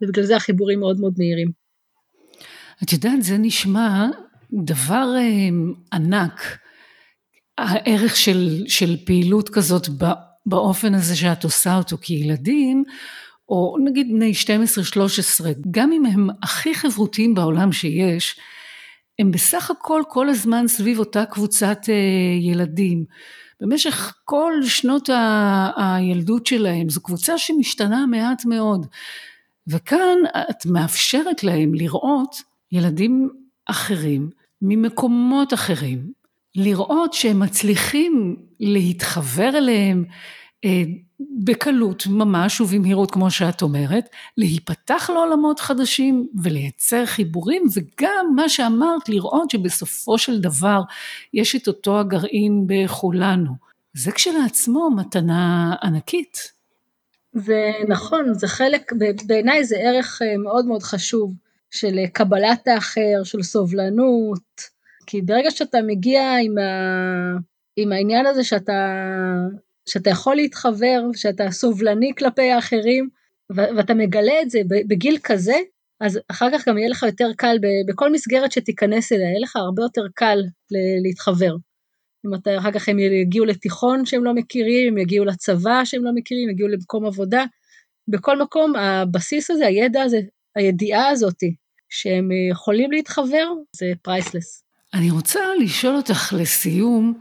ובגלל 0.01 0.23
זה 0.23 0.35
החיבורים 0.35 0.79
מאוד 0.79 0.99
מאוד 0.99 1.13
מהירים. 1.17 1.51
את 2.83 2.93
יודעת, 2.93 3.23
זה 3.23 3.37
נשמע 3.37 4.05
דבר 4.53 5.13
אה, 5.17 5.49
ענק, 5.93 6.57
הערך 7.57 8.15
של, 8.15 8.63
של 8.67 8.97
פעילות 9.05 9.49
כזאת 9.49 9.87
באופן 10.45 10.93
הזה 10.93 11.15
שאת 11.15 11.43
עושה 11.43 11.77
אותו 11.77 11.97
כילדים, 12.01 12.83
או 13.49 13.77
נגיד 13.83 14.07
בני 14.13 14.33
12-13, 15.41 15.45
גם 15.71 15.91
אם 15.91 16.05
הם 16.05 16.27
הכי 16.43 16.75
חברותיים 16.75 17.33
בעולם 17.35 17.71
שיש, 17.71 18.39
הם 19.19 19.31
בסך 19.31 19.71
הכל 19.71 20.01
כל 20.09 20.29
הזמן 20.29 20.67
סביב 20.67 20.99
אותה 20.99 21.25
קבוצת 21.25 21.79
אה, 21.89 21.93
ילדים. 22.41 23.05
במשך 23.61 24.15
כל 24.25 24.53
שנות 24.63 25.09
ה- 25.09 25.69
הילדות 25.77 26.45
שלהם, 26.47 26.89
זו 26.89 27.01
קבוצה 27.03 27.37
שמשתנה 27.37 28.05
מעט 28.05 28.45
מאוד. 28.45 28.87
וכאן 29.67 30.17
את 30.49 30.65
מאפשרת 30.65 31.43
להם 31.43 31.73
לראות 31.73 32.35
ילדים 32.71 33.29
אחרים 33.65 34.29
ממקומות 34.61 35.53
אחרים, 35.53 36.11
לראות 36.55 37.13
שהם 37.13 37.39
מצליחים 37.39 38.35
להתחבר 38.59 39.57
אליהם 39.57 40.05
אה, 40.65 40.83
בקלות 41.19 42.07
ממש 42.07 42.61
ובמהירות 42.61 43.11
כמו 43.11 43.31
שאת 43.31 43.61
אומרת, 43.61 44.09
להיפתח 44.37 45.09
לעולמות 45.13 45.59
חדשים 45.59 46.27
ולייצר 46.43 47.05
חיבורים 47.05 47.63
וגם 47.73 48.33
מה 48.35 48.49
שאמרת 48.49 49.09
לראות 49.09 49.49
שבסופו 49.49 50.17
של 50.17 50.41
דבר 50.41 50.81
יש 51.33 51.55
את 51.55 51.67
אותו 51.67 51.99
הגרעין 51.99 52.63
בכולנו. 52.67 53.51
זה 53.93 54.11
כשלעצמו 54.11 54.89
מתנה 54.95 55.75
ענקית. 55.83 56.37
זה 57.33 57.71
נכון, 57.87 58.33
זה 58.33 58.47
חלק, 58.47 58.91
בעיניי 59.27 59.63
זה 59.63 59.75
ערך 59.79 60.21
אה, 60.21 60.37
מאוד 60.37 60.65
מאוד 60.65 60.83
חשוב. 60.83 61.33
של 61.75 62.05
קבלת 62.13 62.67
האחר, 62.67 63.23
של 63.23 63.43
סובלנות, 63.43 64.61
כי 65.07 65.21
ברגע 65.21 65.51
שאתה 65.51 65.77
מגיע 65.87 66.35
עם, 66.43 66.57
ה, 66.57 67.37
עם 67.75 67.91
העניין 67.91 68.25
הזה 68.25 68.43
שאתה, 68.43 68.73
שאתה 69.89 70.09
יכול 70.09 70.35
להתחבר, 70.35 71.01
שאתה 71.13 71.51
סובלני 71.51 72.11
כלפי 72.17 72.51
האחרים, 72.51 73.09
ואתה 73.49 73.93
מגלה 73.93 74.41
את 74.41 74.49
זה 74.49 74.59
בגיל 74.87 75.17
כזה, 75.23 75.55
אז 76.01 76.19
אחר 76.31 76.47
כך 76.53 76.67
גם 76.67 76.77
יהיה 76.77 76.89
לך 76.89 77.03
יותר 77.03 77.29
קל, 77.37 77.57
בכל 77.87 78.11
מסגרת 78.11 78.51
שתיכנס 78.51 79.11
אליה, 79.11 79.25
יהיה 79.25 79.39
לך 79.39 79.55
הרבה 79.55 79.83
יותר 79.83 80.05
קל 80.13 80.37
להתחבר. 81.03 81.55
אם 82.25 82.33
אתה, 82.33 82.57
אחר 82.57 82.71
כך 82.71 82.89
הם 82.89 82.99
יגיעו 82.99 83.45
לתיכון 83.45 84.05
שהם 84.05 84.23
לא 84.23 84.33
מכירים, 84.33 84.93
הם 84.93 84.97
יגיעו 84.97 85.25
לצבא 85.25 85.81
שהם 85.85 86.03
לא 86.03 86.11
מכירים, 86.15 86.49
יגיעו 86.49 86.69
למקום 86.69 87.05
עבודה. 87.05 87.45
בכל 88.07 88.41
מקום, 88.41 88.75
הבסיס 88.75 89.51
הזה, 89.51 89.67
הידע 89.67 90.01
הזה, 90.01 90.19
הידיעה 90.55 91.09
הזאתי, 91.09 91.55
שהם 91.89 92.29
יכולים 92.51 92.91
להתחבר, 92.91 93.47
זה 93.75 93.91
פרייסלס. 94.01 94.63
אני 94.93 95.11
רוצה 95.11 95.39
לשאול 95.59 95.95
אותך 95.95 96.33
לסיום, 96.37 97.19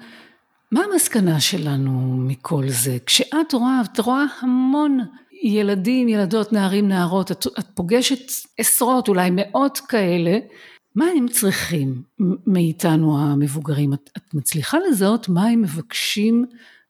מה 0.72 0.80
המסקנה 0.92 1.40
שלנו 1.40 2.16
מכל 2.16 2.68
זה? 2.68 2.96
כשאת 3.06 3.52
רואה, 3.52 3.82
את 3.92 4.00
רואה 4.00 4.24
המון 4.40 4.98
ילדים, 5.42 6.08
ילדות, 6.08 6.52
נערים, 6.52 6.88
נערות, 6.88 7.32
את, 7.32 7.46
את 7.58 7.66
פוגשת 7.74 8.32
עשרות, 8.58 9.08
אולי 9.08 9.30
מאות 9.32 9.78
כאלה, 9.78 10.38
מה 10.94 11.06
הם 11.16 11.28
צריכים 11.28 12.02
מאיתנו 12.46 13.18
המבוגרים? 13.18 13.92
את, 13.94 14.10
את 14.16 14.34
מצליחה 14.34 14.78
לזהות 14.88 15.28
מה 15.28 15.46
הם 15.46 15.62
מבקשים 15.62 16.44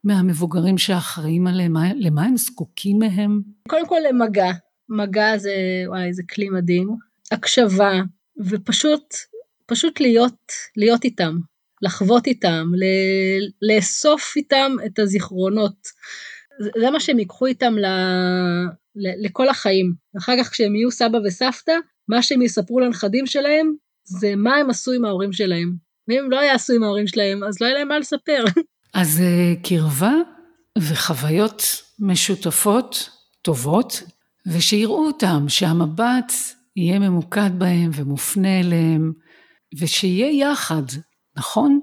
מהמבוגרים 0.04 0.78
שאחראים 0.78 1.46
עליהם, 1.46 1.76
למה 1.96 2.22
הם 2.24 2.36
זקוקים 2.36 2.98
מהם? 2.98 3.42
קודם 3.68 3.88
כל 3.88 3.98
למגע, 4.08 4.50
מגע 4.88 5.38
זה, 5.38 5.52
וואי, 5.86 6.12
זה 6.12 6.22
כלי 6.34 6.48
מדהים. 6.48 6.96
הקשבה, 7.32 7.92
ופשוט, 8.38 9.14
פשוט 9.66 10.00
להיות, 10.00 10.52
להיות 10.76 11.04
איתם, 11.04 11.38
לחוות 11.82 12.26
איתם, 12.26 12.66
לאסוף 13.62 14.32
איתם 14.36 14.76
את 14.86 14.98
הזיכרונות. 14.98 15.88
זה, 16.60 16.90
מה 16.90 17.00
שהם 17.00 17.18
ייקחו 17.18 17.46
איתם 17.46 17.74
ל, 17.78 17.86
לכל 18.96 19.48
החיים. 19.48 19.94
אחר 20.18 20.32
כך 20.38 20.50
כשהם 20.50 20.74
יהיו 20.74 20.90
סבא 20.90 21.18
וסבתא, 21.24 21.72
מה 22.08 22.22
שהם 22.22 22.42
יספרו 22.42 22.80
לנכדים 22.80 23.26
שלהם, 23.26 23.72
זה 24.04 24.36
מה 24.36 24.56
הם 24.56 24.70
עשו 24.70 24.92
עם 24.92 25.04
ההורים 25.04 25.32
שלהם. 25.32 25.74
ואם 26.08 26.30
לא 26.30 26.36
יעשו 26.36 26.72
עם 26.72 26.82
ההורים 26.82 27.06
שלהם, 27.06 27.44
אז 27.44 27.60
לא 27.60 27.66
יהיה 27.66 27.78
להם 27.78 27.88
מה 27.88 27.98
לספר. 27.98 28.44
אז 28.94 29.20
אה, 29.20 29.54
קרבה 29.62 30.12
וחוויות 30.78 31.62
משותפות 31.98 33.10
טובות, 33.42 34.02
ושיראו 34.46 35.06
אותם, 35.06 35.44
שהמבט 35.48 36.32
יהיה 36.76 36.98
ממוקד 36.98 37.50
בהם 37.58 37.90
ומופנה 37.94 38.60
אליהם, 38.60 39.12
ושיהיה 39.78 40.50
יחד, 40.50 40.82
נכון? 41.36 41.80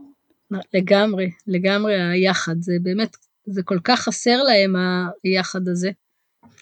לגמרי, 0.74 1.32
לגמרי 1.47 2.02
היחד, 2.02 2.56
זה 2.60 2.74
באמת, 2.82 3.18
זה 3.45 3.64
כל 3.64 3.80
כך 3.84 3.99
חסר 3.99 4.43
להם 4.43 4.76
היחד 5.24 5.68
הזה. 5.68 5.91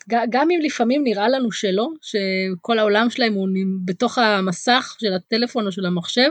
גם 0.10 0.52
אם 0.52 0.60
לפעמים 0.64 1.04
נראה 1.04 1.30
לנו 1.30 1.52
שלא, 1.52 1.90
שכל 2.02 2.80
העולם 2.80 3.10
שלהם 3.10 3.34
הוא 3.34 3.50
בתוך 3.86 4.18
המסך 4.18 4.96
של 5.00 5.14
הטלפון 5.14 5.66
או 5.66 5.72
של 5.72 5.86
המחשב, 5.86 6.30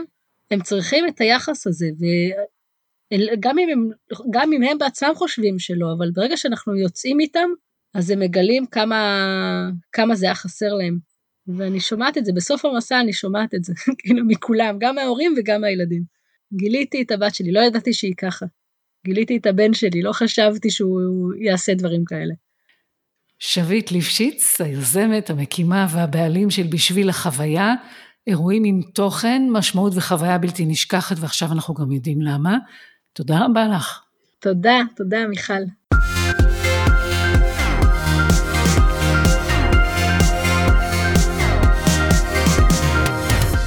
הם 0.51 0.61
צריכים 0.61 1.07
את 1.07 1.21
היחס 1.21 1.67
הזה, 1.67 1.87
וגם 2.01 3.59
אם 3.59 3.69
הם, 3.69 3.89
גם 4.31 4.53
אם 4.53 4.63
הם 4.63 4.77
בעצמם 4.77 5.11
חושבים 5.15 5.59
שלא, 5.59 5.93
אבל 5.97 6.11
ברגע 6.11 6.37
שאנחנו 6.37 6.75
יוצאים 6.75 7.19
איתם, 7.19 7.49
אז 7.93 8.09
הם 8.09 8.19
מגלים 8.19 8.65
כמה, 8.65 9.25
כמה 9.91 10.15
זה 10.15 10.25
היה 10.25 10.35
חסר 10.35 10.73
להם. 10.73 10.97
ואני 11.57 11.79
שומעת 11.79 12.17
את 12.17 12.25
זה, 12.25 12.31
בסוף 12.33 12.65
המסע 12.65 12.99
אני 12.99 13.13
שומעת 13.13 13.55
את 13.55 13.63
זה, 13.63 13.73
כאילו 13.99 14.25
מכולם, 14.27 14.77
גם 14.79 14.95
מההורים 14.95 15.35
וגם 15.37 15.61
מהילדים. 15.61 16.18
גיליתי 16.53 17.01
את 17.01 17.11
הבת 17.11 17.35
שלי, 17.35 17.51
לא 17.51 17.59
ידעתי 17.59 17.93
שהיא 17.93 18.13
ככה. 18.17 18.45
גיליתי 19.05 19.37
את 19.37 19.45
הבן 19.45 19.73
שלי, 19.73 20.01
לא 20.01 20.13
חשבתי 20.13 20.69
שהוא 20.69 21.33
יעשה 21.41 21.73
דברים 21.73 22.05
כאלה. 22.05 22.33
שביט 23.39 23.91
ליפשיץ, 23.91 24.61
היוזמת, 24.61 25.29
המקימה 25.29 25.87
והבעלים 25.89 26.49
של 26.49 26.67
בשביל 26.67 27.09
החוויה, 27.09 27.73
אירועים 28.27 28.63
עם 28.63 28.81
תוכן, 28.93 29.41
משמעות 29.51 29.93
וחוויה 29.95 30.37
בלתי 30.37 30.65
נשכחת, 30.65 31.15
ועכשיו 31.19 31.51
אנחנו 31.51 31.73
גם 31.73 31.91
יודעים 31.91 32.21
למה. 32.21 32.57
תודה 33.13 33.45
רבה 33.45 33.67
לך. 33.67 34.01
תודה, 34.39 34.81
תודה 34.95 35.27
מיכל. 35.27 35.53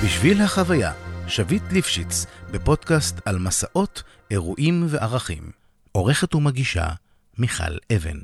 בשביל 0.04 0.42
החוויה, 0.42 0.92
שביט 1.32 1.62
ליפשיץ, 1.70 2.26
בפודקאסט 2.50 3.20
על 3.24 3.38
מסעות, 3.38 4.02
אירועים 4.30 4.86
וערכים. 4.88 5.50
עורכת 5.92 6.34
ומגישה, 6.34 6.88
מיכל 7.38 7.76
אבן. 7.96 8.18